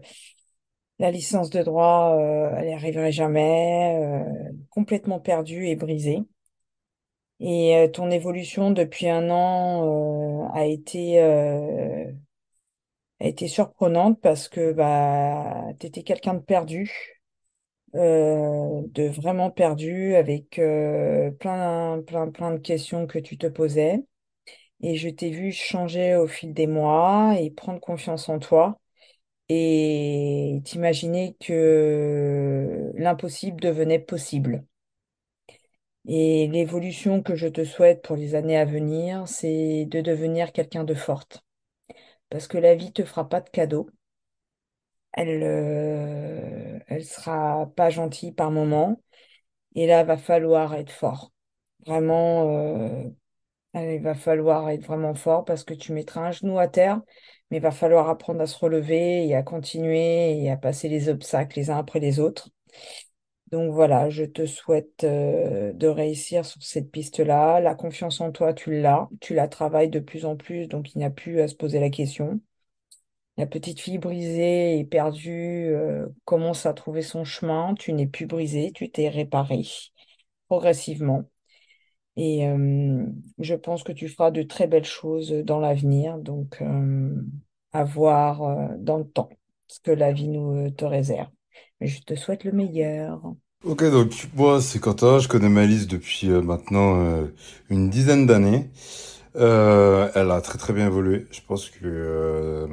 [1.00, 6.20] la licence de droit, euh, elle n'y arriverait jamais, euh, complètement perdue et brisée.
[7.42, 12.10] Et euh, ton évolution depuis un an euh, a été euh,
[13.22, 17.21] a été surprenante parce que bah tu étais quelqu'un de perdu
[17.96, 24.04] euh, de vraiment perdu avec euh, plein, plein, plein de questions que tu te posais.
[24.82, 28.80] Et je t'ai vu changer au fil des mois et prendre confiance en toi
[29.50, 34.66] et t'imaginer que l'impossible devenait possible.
[36.08, 40.84] Et l'évolution que je te souhaite pour les années à venir, c'est de devenir quelqu'un
[40.84, 41.44] de forte.
[42.30, 43.90] Parce que la vie te fera pas de cadeaux.
[45.14, 49.02] Elle, euh, elle sera pas gentille par moment.
[49.76, 51.32] Et là, va falloir être fort.
[51.88, 53.04] Vraiment, euh,
[53.76, 57.02] il va falloir être vraiment fort parce que tu mettras un genou à terre,
[57.52, 61.10] mais il va falloir apprendre à se relever et à continuer et à passer les
[61.10, 62.50] obstacles les uns après les autres.
[63.52, 67.60] Donc voilà, je te souhaite euh, de réussir sur cette piste-là.
[67.60, 69.10] La confiance en toi, tu l'as.
[69.20, 71.80] Tu la travailles de plus en plus, donc il n'y a plus à se poser
[71.80, 72.40] la question.
[73.42, 77.74] La petite fille brisée et perdue euh, commence à trouver son chemin.
[77.74, 79.66] Tu n'es plus brisée, tu t'es réparée
[80.48, 81.28] progressivement.
[82.18, 83.04] Et euh,
[83.40, 86.20] je pense que tu feras de très belles choses dans l'avenir.
[86.20, 87.16] Donc, euh,
[87.74, 89.30] à voir dans le temps
[89.66, 91.32] ce que la vie nous te réserve.
[91.80, 93.24] Mais je te souhaite le meilleur.
[93.64, 97.26] Ok, donc moi c'est Quentin, je connais Malice depuis maintenant
[97.72, 98.70] une dizaine d'années.
[99.34, 101.26] Elle a très très bien évolué.
[101.32, 102.68] Je pense que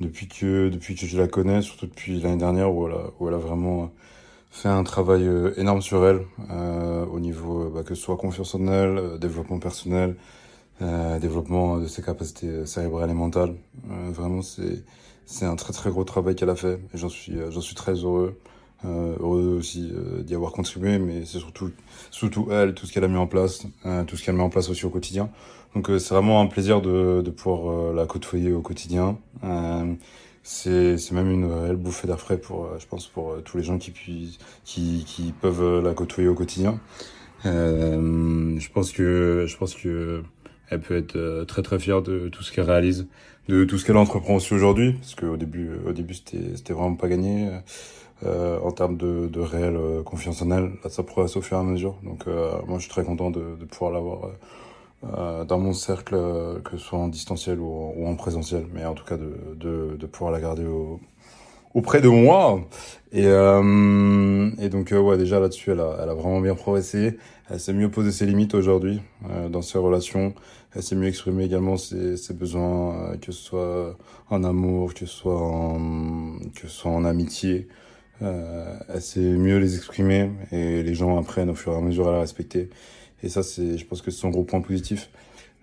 [0.00, 3.28] depuis que depuis que je la connais, surtout depuis l'année dernière où elle a, où
[3.28, 3.90] elle a vraiment
[4.50, 8.16] fait un travail euh, énorme sur elle euh, au niveau euh, bah, que ce soit
[8.16, 10.16] confiance en elle, euh, développement personnel,
[10.82, 13.54] euh, développement de ses capacités euh, cérébrales et mentales.
[13.90, 14.84] Euh, vraiment c'est
[15.26, 17.74] c'est un très très gros travail qu'elle a fait et j'en suis euh, j'en suis
[17.74, 18.38] très heureux.
[18.84, 21.70] Euh, heureux aussi euh, d'y avoir contribué, mais c'est surtout,
[22.10, 24.50] surtout elle, tout ce qu'elle a mis en place, euh, tout ce qu'elle met en
[24.50, 25.30] place aussi au quotidien.
[25.76, 29.18] Donc euh, c'est vraiment un plaisir de, de pouvoir euh, la côtoyer au quotidien.
[29.44, 29.92] Euh,
[30.42, 33.90] c'est, même une réelle bouffée d'air frais pour, je pense, pour tous les gens qui,
[33.90, 36.80] puissent, qui, qui peuvent la côtoyer au quotidien.
[37.44, 40.22] Je pense que, je pense que
[40.70, 43.06] elle peut être très très fière de tout ce qu'elle réalise,
[43.48, 46.94] de tout ce qu'elle entreprend aussi aujourd'hui, parce qu'au début, au début c'était, c'était vraiment
[46.94, 47.50] pas gagné
[48.24, 50.70] euh, en termes de, de réelle confiance en elle.
[50.84, 51.96] Là, ça progresse au fur et à mesure.
[52.04, 54.30] Donc, euh, moi, je suis très content de, de pouvoir l'avoir
[55.04, 58.94] euh, dans mon cercle, euh, que ce soit en distanciel ou, en présentiel, mais en
[58.94, 61.00] tout cas de, de, de pouvoir la garder au,
[61.74, 62.60] auprès de moi.
[63.12, 67.18] Et, euh, et donc, euh, ouais, déjà là-dessus, elle a, elle a vraiment bien progressé.
[67.50, 70.34] Elle s'est mieux posé ses limites aujourd'hui euh, dans ses relations.
[70.74, 73.96] Elle s'est mieux exprimée également ses, ses besoins, que ce soit
[74.30, 77.68] en amour, que ce soit en, que ce soit en amitié.
[78.20, 82.12] Elle sait mieux les exprimer et les gens apprennent au fur et à mesure à
[82.12, 82.70] la respecter.
[83.22, 85.10] Et ça, c'est, je pense que c'est son gros point positif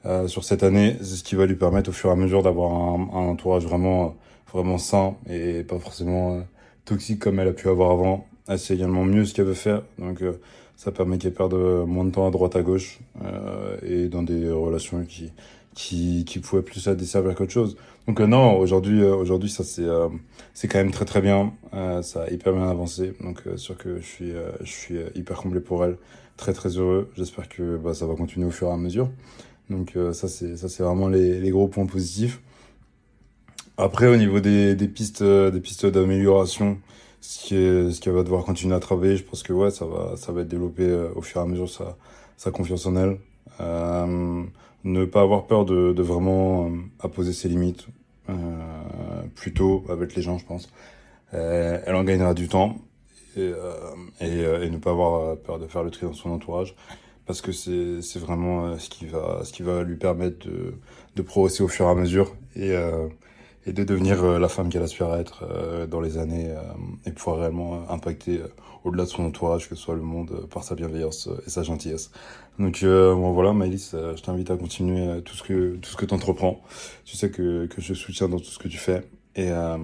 [0.05, 0.97] euh, sur cette année.
[0.99, 3.65] C'est ce qui va lui permettre au fur et à mesure d'avoir un, un entourage
[3.65, 4.15] vraiment,
[4.51, 6.41] vraiment sain et pas forcément euh,
[6.85, 8.27] toxique comme elle a pu avoir avant.
[8.47, 9.83] Elle sait également mieux ce qu'elle veut faire.
[9.99, 10.33] Donc, euh,
[10.75, 11.53] ça permet qu'elle perde
[11.85, 15.31] moins de temps à droite à gauche euh, et dans des relations qui,
[15.75, 17.77] qui, qui pouvaient plus la desservir qu'autre chose.
[18.07, 20.09] Donc euh, non, aujourd'hui, euh, aujourd'hui ça c'est euh,
[20.53, 21.53] c'est quand même très très bien.
[21.73, 23.13] Euh, ça a hyper bien avancé.
[23.21, 24.31] Donc sûr que je suis
[24.61, 25.97] je suis hyper comblé pour elle,
[26.37, 27.09] très très heureux.
[27.15, 29.09] J'espère que bah, ça va continuer au fur et à mesure.
[29.69, 32.41] Donc euh, ça c'est ça c'est vraiment les, les gros points positifs.
[33.77, 36.77] Après au niveau des, des pistes euh, des pistes d'amélioration,
[37.21, 39.85] ce qui est ce qu'elle va devoir continuer à travailler, je pense que ouais ça
[39.85, 41.97] va ça va être développé euh, au fur et à mesure sa
[42.37, 43.17] sa confiance en elle.
[43.61, 44.43] Euh,
[44.83, 46.69] ne pas avoir peur de, de vraiment euh,
[46.99, 47.87] à poser ses limites
[48.29, 48.33] euh,
[49.35, 50.69] plutôt avec les gens, je pense.
[51.31, 52.77] Elle en gagnera du temps
[53.35, 53.73] et, euh,
[54.21, 56.75] et, euh, et ne pas avoir euh, peur de faire le tri dans son entourage
[57.25, 60.73] parce que c'est vraiment ce qui va ce qui va lui permettre de
[61.15, 63.07] de progresser au fur et à mesure et euh,
[63.65, 66.61] et de devenir la femme qu'elle aspire à être euh, dans les années euh,
[67.05, 68.41] et pouvoir réellement impacter
[68.83, 72.11] au-delà de son entourage, que ce soit le monde, par sa bienveillance et sa gentillesse.
[72.59, 76.61] Donc bon, voilà, Maëlys, je t'invite à continuer tout ce que tout ce que t'entreprends.
[77.05, 79.03] Tu sais que que je soutiens dans tout ce que tu fais
[79.35, 79.77] et euh,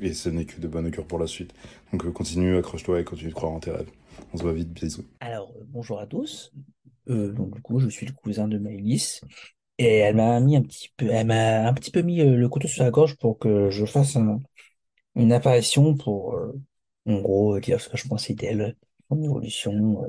[0.00, 1.52] et ce n'est que de bonne augure pour la suite.
[1.92, 3.90] Donc euh, continue, accroche-toi et continue de croire en tes rêves.
[4.32, 5.04] On se voit vite, bisous.
[5.20, 6.52] Alors, euh, bonjour à tous.
[7.06, 9.20] Donc, du coup, je suis le cousin de Maëlys.
[9.78, 12.68] Et elle m'a mis un petit peu, elle m'a un petit peu mis le couteau
[12.68, 14.40] sur la gorge pour que je fasse un-
[15.16, 16.36] une apparition pour,
[17.06, 18.76] en gros, dire ce que je pensais d'elle,
[19.10, 20.04] son évolution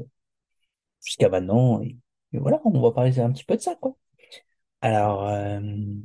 [1.05, 1.81] jusqu'à maintenant.
[1.81, 1.97] Et,
[2.33, 3.95] et voilà, on va parler un petit peu de ça, quoi.
[4.81, 5.59] Alors, euh,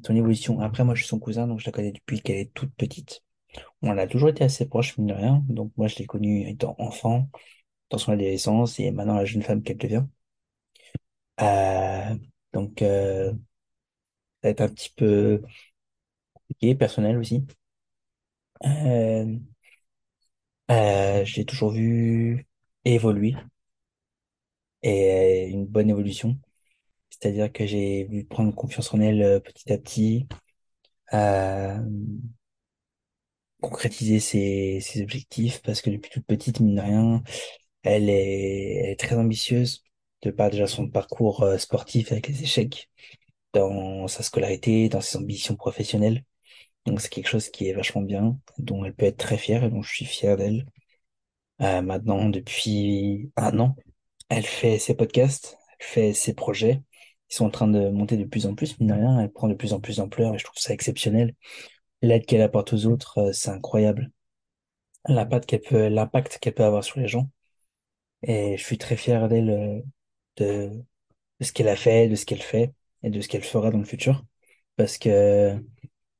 [0.07, 0.61] son évolution.
[0.61, 3.23] Après, moi, je suis son cousin, donc je la connais depuis qu'elle est toute petite.
[3.83, 5.45] On a toujours été assez proches, mine de rien.
[5.49, 7.31] Donc, moi, je l'ai connue étant enfant,
[7.91, 10.05] dans son adolescence, et maintenant la jeune femme qu'elle devient.
[11.41, 12.15] Euh,
[12.53, 13.39] donc, euh, ça
[14.45, 15.43] va être un petit peu
[16.35, 17.47] compliqué, personnel aussi.
[18.65, 19.39] Euh,
[20.71, 22.47] euh, je l'ai toujours vu
[22.85, 23.35] évoluer
[24.83, 26.39] et euh, une bonne évolution.
[27.21, 30.29] C'est-à-dire que j'ai vu prendre confiance en elle euh, petit à petit,
[31.15, 31.79] euh,
[33.61, 37.23] concrétiser ses, ses objectifs parce que depuis toute petite, mine de rien,
[37.83, 39.85] elle est, elle est très ambitieuse
[40.23, 42.91] de par déjà son parcours euh, sportif avec les échecs,
[43.55, 46.25] dans sa scolarité, dans ses ambitions professionnelles.
[46.87, 49.71] Donc c'est quelque chose qui est vachement bien, dont elle peut être très fière et
[49.71, 50.67] dont je suis fier d'elle.
[51.63, 53.77] Euh, maintenant, depuis un an,
[54.29, 56.83] elle fait ses podcasts, elle fait ses projets.
[57.31, 59.49] Ils sont en train de monter de plus en plus, mine de rien, elle prend
[59.49, 61.35] de plus en plus d'ampleur et je trouve ça exceptionnel.
[62.03, 64.11] L'aide qu'elle apporte aux autres, euh, c'est incroyable.
[65.09, 67.31] L'impact qu'elle peut, l'impact qu'elle peut avoir sur les gens.
[68.23, 69.81] Et je suis très fier d'elle, euh,
[70.39, 70.85] de,
[71.41, 72.73] ce qu'elle a fait, de ce qu'elle fait
[73.03, 74.25] et de ce qu'elle fera dans le futur.
[74.77, 75.59] Parce que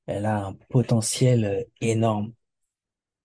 [0.07, 2.35] elle a un potentiel euh, énorme.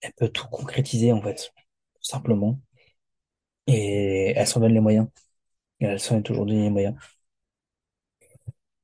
[0.00, 1.52] Elle peut tout concrétiser, en fait,
[1.94, 2.60] tout simplement.
[3.66, 5.08] Et elle s'en donne les moyens.
[5.80, 6.96] Et elle s'en est toujours donné les moyens.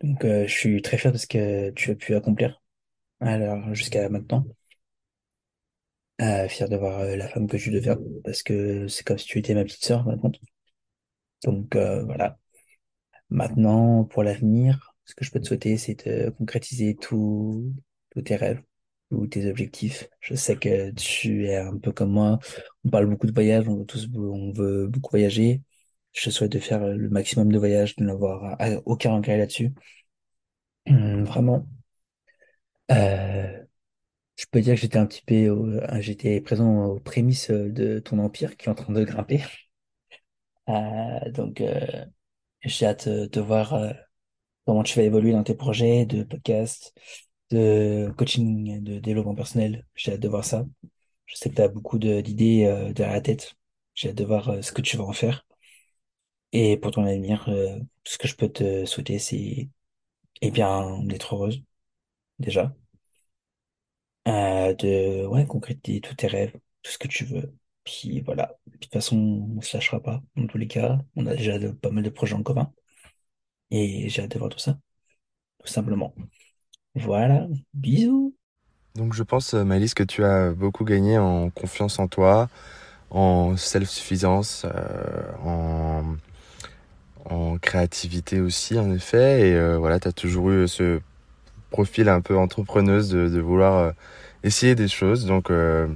[0.02, 2.62] Donc, euh, je suis très fier de ce que tu as pu accomplir.
[3.20, 4.46] Alors, jusqu'à maintenant.
[6.20, 7.96] Euh, fier de voir euh, la femme que tu deviens.
[8.24, 10.32] Parce que c'est comme si tu étais ma petite sœur maintenant.
[11.44, 12.38] Donc, euh, voilà.
[13.30, 17.74] Maintenant, pour l'avenir, ce que je peux te souhaiter, c'est de concrétiser tous
[18.24, 18.62] tes rêves
[19.10, 20.08] ou tes objectifs.
[20.20, 22.38] Je sais que tu es un peu comme moi.
[22.84, 25.62] On parle beaucoup de voyages, on veut tous, on veut beaucoup voyager.
[26.12, 29.72] Je te souhaite de faire le maximum de voyages, de n'avoir euh, aucun regret là-dessus.
[30.86, 31.66] Hum, Vraiment.
[32.90, 33.64] Euh,
[34.36, 37.98] Je peux dire que j'étais un petit peu, euh, j'étais présent aux prémices euh, de
[38.00, 39.42] ton empire qui est en train de grimper.
[40.68, 42.04] Euh, donc, euh,
[42.62, 43.92] j'ai hâte euh, de voir euh,
[44.66, 46.94] comment tu vas évoluer dans tes projets de podcast,
[47.50, 49.86] de coaching, de développement personnel.
[49.96, 50.66] J'ai hâte de voir ça.
[51.26, 53.56] Je sais que tu as beaucoup d'idées euh, derrière la tête.
[53.94, 55.46] J'ai hâte de voir euh, ce que tu vas en faire.
[56.52, 59.68] Et pour ton avenir, euh, ce que je peux te souhaiter, c'est
[60.42, 61.62] eh bien d'être heureuse
[62.40, 62.74] déjà,
[64.28, 67.54] euh, de ouais concrétiser tous tes rêves, tout ce que tu veux.
[67.84, 68.54] Puis voilà.
[68.66, 69.16] De toute façon,
[69.56, 70.22] on se lâchera pas.
[70.36, 72.72] Dans tous les cas, on a déjà pas mal de projets en commun.
[73.70, 74.78] Et j'ai hâte de voir tout ça,
[75.58, 76.14] tout simplement.
[76.94, 77.48] Voilà.
[77.74, 78.34] Bisous.
[78.94, 82.48] Donc je pense, euh, Maëlys, que tu as beaucoup gagné en confiance en toi,
[83.10, 86.16] en self-suffisance, euh, en,
[87.30, 89.48] en créativité aussi, en effet.
[89.48, 91.00] Et euh, voilà, tu as toujours eu ce
[91.70, 93.90] profil un peu entrepreneuse de, de vouloir euh,
[94.42, 95.26] essayer des choses.
[95.26, 95.86] Donc, euh,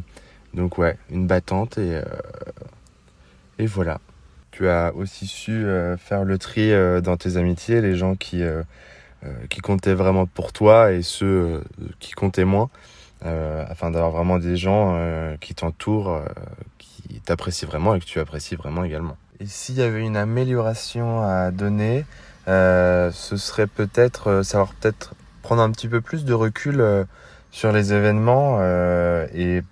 [0.55, 2.03] donc ouais, une battante et, euh,
[3.59, 4.01] et voilà.
[4.51, 5.65] Tu as aussi su
[5.97, 6.73] faire le tri
[7.03, 8.43] dans tes amitiés, les gens qui,
[9.49, 11.65] qui comptaient vraiment pour toi et ceux
[12.01, 12.69] qui comptaient moins,
[13.23, 14.95] afin d'avoir vraiment des gens
[15.41, 16.21] qui t'entourent,
[16.77, 19.17] qui t'apprécient vraiment et que tu apprécies vraiment également.
[19.43, 22.05] Et s'il y avait une amélioration à donner,
[22.47, 27.03] euh, ce serait peut-être euh, savoir peut-être prendre un petit peu plus de recul euh,
[27.51, 28.63] sur les événements
[29.35, 29.63] et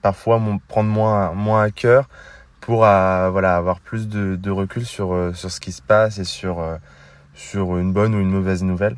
[0.00, 2.08] parfois prendre moins, moins à cœur
[2.60, 6.64] pour avoir plus de, de recul sur, sur ce qui se passe et sur,
[7.34, 8.96] sur une bonne ou une mauvaise nouvelle.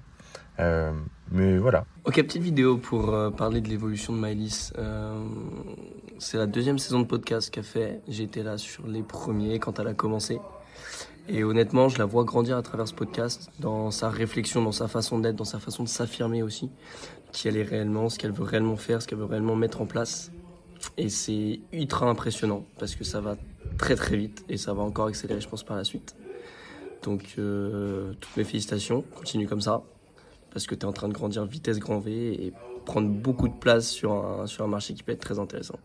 [0.59, 1.85] Mais voilà.
[2.09, 4.73] Ok, petite vidéo pour euh, parler de l'évolution de Maëlys.
[4.79, 5.23] Euh,
[6.19, 8.01] c'est la deuxième saison de podcast qu'elle fait.
[8.09, 10.41] Été là sur les premiers quand elle a commencé.
[11.29, 14.89] Et honnêtement, je la vois grandir à travers ce podcast, dans sa réflexion, dans sa
[14.89, 16.71] façon d'être, dans sa façon de s'affirmer aussi,
[17.31, 19.87] qui elle est réellement, ce qu'elle veut réellement faire, ce qu'elle veut réellement mettre en
[19.87, 20.33] place.
[20.97, 23.37] Et c'est ultra impressionnant parce que ça va
[23.77, 26.17] très très vite et ça va encore accélérer, je pense, par la suite.
[27.03, 29.83] Donc, euh, toutes mes félicitations, continue comme ça
[30.51, 32.53] parce que tu es en train de grandir vitesse grand V et
[32.85, 35.77] prendre beaucoup de place sur un, sur un marché qui peut être très intéressant.